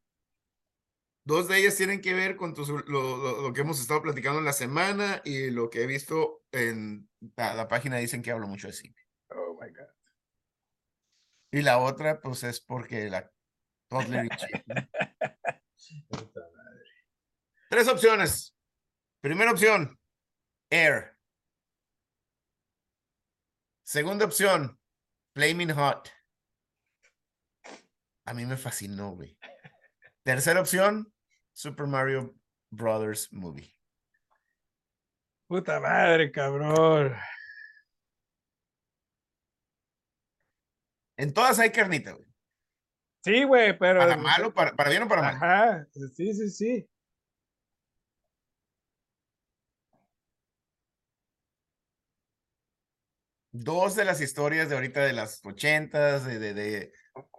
Dos 1.24 1.48
de 1.48 1.58
ellas 1.58 1.76
tienen 1.76 2.00
que 2.00 2.12
ver 2.14 2.36
con 2.36 2.54
tus- 2.54 2.68
lo, 2.68 2.80
lo- 2.86 3.42
lo 3.42 3.52
que 3.52 3.60
hemos 3.60 3.80
estado 3.80 4.02
platicando 4.02 4.38
en 4.38 4.44
la 4.44 4.52
semana 4.52 5.20
y 5.24 5.50
lo 5.50 5.68
que 5.70 5.82
he 5.82 5.86
visto 5.86 6.42
en 6.50 7.08
la, 7.36 7.54
la 7.54 7.68
página. 7.68 7.98
Dicen 7.98 8.22
que 8.22 8.30
hablo 8.32 8.48
mucho 8.48 8.66
de 8.66 8.72
cine. 8.72 8.96
Oh 9.30 9.58
my 9.60 9.68
God. 9.70 9.86
Y 11.52 11.62
la 11.62 11.78
otra, 11.78 12.20
pues 12.20 12.42
es 12.44 12.60
porque 12.60 13.08
la 13.08 13.30
Toddler 13.88 14.24
y 14.24 14.28
Chip, 14.36 14.66
¿no? 14.66 14.74
Puta 16.08 16.40
madre. 16.56 16.84
Tres 17.70 17.86
opciones. 17.86 18.56
Primera 19.20 19.52
opción, 19.52 19.96
Air. 20.70 21.16
Segunda 23.84 24.24
opción, 24.24 24.76
Flaming 25.34 25.70
Hot. 25.74 26.10
A 28.26 28.34
mí 28.34 28.44
me 28.44 28.56
fascinó, 28.56 29.12
güey. 29.12 29.38
Tercera 30.24 30.60
opción, 30.60 31.14
Super 31.52 31.86
Mario 31.86 32.34
Brothers 32.70 33.32
Movie. 33.32 33.72
Puta 35.46 35.78
madre, 35.78 36.32
cabrón. 36.32 37.16
En 41.16 41.32
todas 41.32 41.60
hay 41.60 41.70
carnita, 41.70 42.14
güey. 42.14 42.26
Sí, 43.22 43.44
güey, 43.44 43.78
pero. 43.78 44.00
Para 44.00 44.16
malo, 44.16 44.52
para, 44.52 44.74
para 44.74 44.90
bien 44.90 45.04
o 45.04 45.08
para 45.08 45.22
mal. 45.22 45.34
Ajá, 45.36 45.86
sí, 45.92 46.34
sí, 46.34 46.50
sí. 46.50 46.90
Dos 53.62 53.94
de 53.94 54.04
las 54.04 54.20
historias 54.20 54.68
de 54.68 54.74
ahorita 54.76 55.00
de 55.04 55.12
las 55.12 55.44
ochentas, 55.44 56.24
de, 56.24 56.38
de, 56.38 56.54
de 56.54 56.92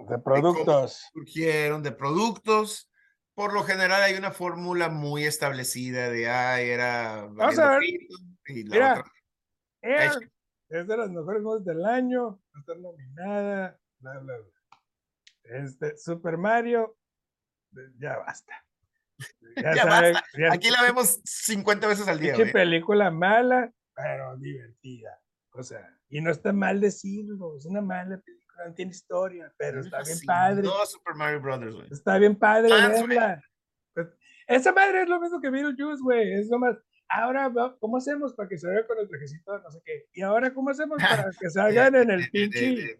De 0.07 0.19
productos. 0.23 1.07
surgieron 1.13 1.81
de 1.83 1.91
productos. 1.91 2.89
Por 3.33 3.53
lo 3.53 3.63
general 3.63 4.03
hay 4.03 4.13
una 4.15 4.31
fórmula 4.31 4.89
muy 4.89 5.25
establecida 5.25 6.09
de, 6.09 6.29
ah, 6.29 6.59
era 6.59 7.27
Vamos 7.31 7.57
a 7.57 7.71
ver. 7.71 7.79
frito", 7.79 8.15
y 8.47 8.63
la 8.65 8.75
Mira, 8.75 8.91
otra. 8.99 9.11
Air 9.81 10.31
es 10.69 10.87
de 10.87 10.97
las 10.97 11.09
mejores 11.09 11.41
mods 11.41 11.65
del 11.65 11.83
año. 11.85 12.29
Va 12.53 12.57
a 12.57 12.59
estar 12.59 12.77
nominada. 12.77 13.79
Bla, 13.99 14.19
bla, 14.19 14.33
bla. 14.37 15.59
Este, 15.63 15.97
Super 15.97 16.37
Mario. 16.37 16.97
Ya 17.97 18.17
basta. 18.17 18.53
Ya, 19.57 19.75
Ya 19.75 19.85
basta. 19.85 20.23
ya- 20.37 20.53
Aquí 20.53 20.69
la 20.69 20.81
vemos 20.83 21.19
50 21.25 21.87
veces 21.87 22.07
al 22.07 22.19
día, 22.19 22.35
güey. 22.35 22.51
película 22.51 23.11
mala, 23.11 23.71
pero 23.95 24.37
divertida. 24.37 25.20
O 25.53 25.63
sea, 25.63 25.87
y 26.09 26.21
no 26.21 26.31
está 26.31 26.53
mal 26.53 26.79
decirlo. 26.79 27.57
Es 27.57 27.65
una 27.65 27.81
mala 27.81 28.17
película, 28.17 28.67
no 28.67 28.73
tiene 28.73 28.91
historia, 28.91 29.53
pero 29.57 29.81
está 29.81 30.01
bien 30.03 30.19
padre. 30.25 30.67
Super 30.85 31.15
Mario 31.15 31.41
Brothers, 31.41 31.75
güey. 31.75 31.87
Está 31.91 32.17
bien 32.17 32.35
padre 32.35 32.69
Fans, 32.69 33.07
verla. 33.07 33.41
Pues, 33.93 34.07
esa 34.47 34.71
madre 34.71 35.03
es 35.03 35.09
lo 35.09 35.19
mismo 35.19 35.41
que 35.41 35.49
Beetlejuice, 35.49 36.01
güey. 36.01 36.33
Es 36.33 36.49
nomás, 36.49 36.77
ahora, 37.09 37.49
va- 37.49 37.75
¿cómo 37.79 37.97
hacemos 37.97 38.33
para 38.33 38.47
que 38.47 38.55
vea 38.63 38.87
con 38.87 38.97
el 38.97 39.09
trajecito? 39.09 39.59
No 39.59 39.71
sé 39.71 39.81
qué. 39.85 40.05
Y 40.13 40.21
ahora, 40.21 40.53
¿cómo 40.53 40.69
hacemos 40.69 40.97
para 41.01 41.29
que 41.39 41.49
salgan 41.49 41.95
en 41.95 42.11
el 42.11 42.29
pinche? 42.29 42.97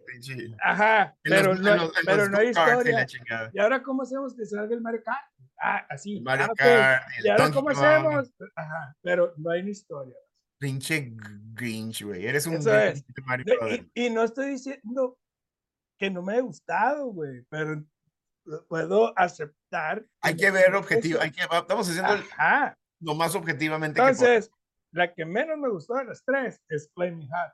Ajá, 0.62 1.16
pero 1.22 1.54
no, 1.54 1.90
pero 2.04 2.28
no 2.28 2.38
hay 2.38 2.48
historia. 2.48 3.06
¿Y 3.52 3.58
ahora 3.58 3.82
cómo 3.82 4.02
hacemos 4.02 4.36
que 4.36 4.44
salga 4.44 4.74
el 4.74 4.82
Mario 4.82 5.02
Kart? 5.02 5.24
Ah, 5.58 5.86
así. 5.88 6.20
Mario 6.20 6.46
ah. 6.50 6.54
Kart, 6.54 7.02
¿Y 7.24 7.28
ahora 7.28 7.50
cómo 7.50 7.70
hacemos? 7.70 8.30
Ajá, 8.56 8.96
pero 9.00 9.32
no 9.38 9.50
hay 9.50 9.68
historia. 9.68 10.16
Pinche 10.62 11.12
Grinch, 11.54 12.04
güey. 12.04 12.24
Eres 12.24 12.46
un 12.46 12.54
Eso 12.54 12.72
es. 12.78 13.04
Mario 13.26 13.46
y, 13.94 14.06
y 14.06 14.10
no 14.10 14.22
estoy 14.22 14.50
diciendo 14.50 15.18
que 15.98 16.08
no 16.08 16.22
me 16.22 16.34
haya 16.34 16.42
gustado, 16.42 17.06
güey, 17.06 17.44
pero 17.48 17.82
puedo 18.68 19.12
aceptar. 19.18 20.06
Hay 20.20 20.34
me 20.34 20.40
que 20.40 20.50
ver 20.52 20.74
objetivo. 20.76 21.20
Hay 21.20 21.32
que, 21.32 21.42
estamos 21.42 21.88
haciendo 21.88 22.12
Ajá. 22.12 22.78
lo 23.00 23.16
más 23.16 23.34
objetivamente 23.34 24.00
que. 24.00 24.06
Entonces, 24.06 24.52
la 24.92 25.12
que 25.12 25.24
menos 25.24 25.58
me 25.58 25.68
gustó 25.68 25.94
de 25.94 26.04
las 26.04 26.24
tres 26.24 26.62
es 26.68 26.88
Flaming 26.94 27.28
Hot. 27.28 27.52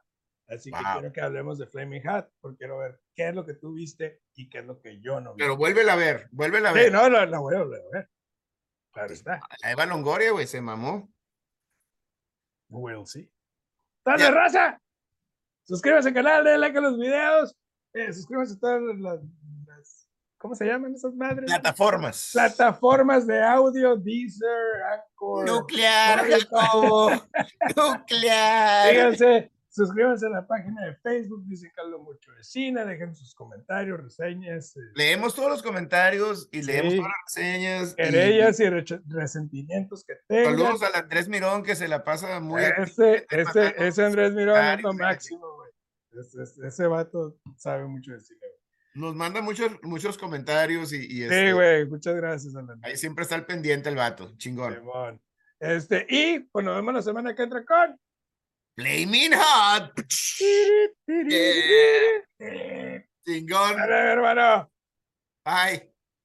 Así 0.48 0.70
que 0.70 0.76
Wow. 0.78 0.92
quiero 1.00 1.12
que 1.14 1.20
hablemos 1.22 1.58
de 1.58 1.66
Flaming 1.66 2.02
Hot, 2.06 2.30
porque 2.40 2.58
quiero 2.58 2.78
ver 2.78 3.00
qué 3.14 3.28
es 3.28 3.34
lo 3.34 3.46
que 3.46 3.54
tú 3.54 3.72
viste 3.72 4.20
y 4.34 4.50
qué 4.50 4.58
es 4.58 4.66
lo 4.66 4.80
que 4.82 5.00
yo 5.00 5.18
no 5.18 5.32
vi. 5.34 5.38
Pero 5.42 5.56
vuélvela 5.56 5.94
a 5.94 5.96
ver, 5.96 6.28
vuélvela 6.30 6.70
a 6.70 6.72
sí, 6.74 6.78
ver. 6.78 6.92
no, 6.92 7.08
la, 7.08 7.24
la 7.24 7.38
voy 7.38 7.54
a 7.54 7.58
volver 7.60 7.80
a 7.80 7.90
ver. 7.90 8.10
Claro 8.92 9.12
está. 9.14 9.40
A 9.62 9.70
Eva 9.72 9.86
Longoria, 9.86 10.30
güey, 10.32 10.46
se 10.46 10.60
mamó. 10.60 11.10
We'll 12.68 13.06
see. 13.06 13.30
¡Dale, 14.04 14.30
raza! 14.30 14.80
Suscríbanse 15.64 16.08
al 16.08 16.14
canal, 16.14 16.44
denle 16.44 16.58
like 16.58 16.78
a 16.78 16.80
los 16.80 16.98
videos. 16.98 17.56
Eh, 17.94 18.12
suscríbanse 18.12 18.54
a 18.54 18.58
todas 18.58 18.82
las, 18.82 18.98
las- 19.00 20.08
¿Cómo 20.38 20.54
se 20.54 20.66
llaman 20.66 20.94
esas 20.94 21.14
madres? 21.14 21.46
Plataformas. 21.46 22.30
Plataformas 22.32 23.26
de 23.26 23.42
audio, 23.42 23.96
Deezer, 23.96 24.82
Anchor. 24.92 25.44
Nuclear. 25.46 26.24
Nuclear. 27.76 28.88
Síganse, 28.90 29.50
suscríbanse 29.78 30.26
a 30.26 30.30
la 30.30 30.46
página 30.46 30.84
de 30.84 30.94
Facebook, 30.96 31.44
dicen 31.46 31.70
que 31.74 31.80
hablo 31.80 31.98
mucho 32.00 32.30
de 32.32 32.44
cine, 32.44 32.84
dejen 32.84 33.14
sus 33.16 33.34
comentarios, 33.34 34.00
reseñas, 34.02 34.76
eh, 34.76 34.80
Leemos 34.94 35.34
todos 35.34 35.48
los 35.48 35.62
comentarios 35.62 36.48
y 36.52 36.62
leemos 36.62 36.92
Sí. 36.92 36.98
todas 36.98 37.10
las 37.12 37.34
reseñas. 37.34 37.92
y 37.92 37.94
querellas 37.96 38.60
y 38.60 38.64
reche- 38.64 39.02
resentimientos 39.08 40.04
que 40.04 40.14
tengan. 40.26 40.56
Saludos 40.58 40.82
al 40.82 40.94
Andrés 41.02 41.28
Mirón 41.28 41.62
que 41.62 41.74
se 41.76 41.88
la 41.88 42.04
pasa 42.04 42.40
muy 42.40 42.62
Ese, 42.62 43.26
ese, 43.30 43.74
ese 43.78 44.04
Andrés 44.04 44.32
Mirón 44.34 44.58
es 44.64 44.82
lo 44.82 44.92
máximo, 44.92 45.46
güey. 45.56 45.70
Ese, 46.20 46.42
ese- 46.42 46.66
ese 46.66 46.86
vato 46.86 47.36
sabe 47.56 47.86
mucho 47.86 48.12
de 48.12 48.20
cine, 48.20 48.40
güey. 48.40 48.52
nos 48.94 49.14
manda 49.14 49.40
muchos, 49.40 49.70
muchos 49.82 50.18
comentarios 50.18 50.92
y, 50.92 50.96
y 50.96 51.08
Sí, 51.08 51.22
este, 51.24 51.52
güey, 51.52 51.86
muchas 51.86 52.16
gracias, 52.16 52.56
Alan. 52.56 52.80
ahí 52.82 52.96
siempre 52.96 53.22
está 53.22 53.36
al 53.36 53.46
pendiente 53.46 53.88
el 53.88 53.94
vato, 53.96 54.34
chingón. 54.36 54.82
Este, 55.60 56.06
y 56.08 56.40
pues 56.40 56.64
nos 56.64 56.76
vemos 56.76 56.94
la 56.94 57.02
semana 57.02 57.34
que 57.34 57.42
entra 57.42 57.64
con. 57.64 57.98
Flaming 58.78 59.32
Hot, 59.34 59.90
chingón, 63.26 63.76
Dale, 63.76 64.12
hermano. 64.12 64.70
bye. 65.44 65.90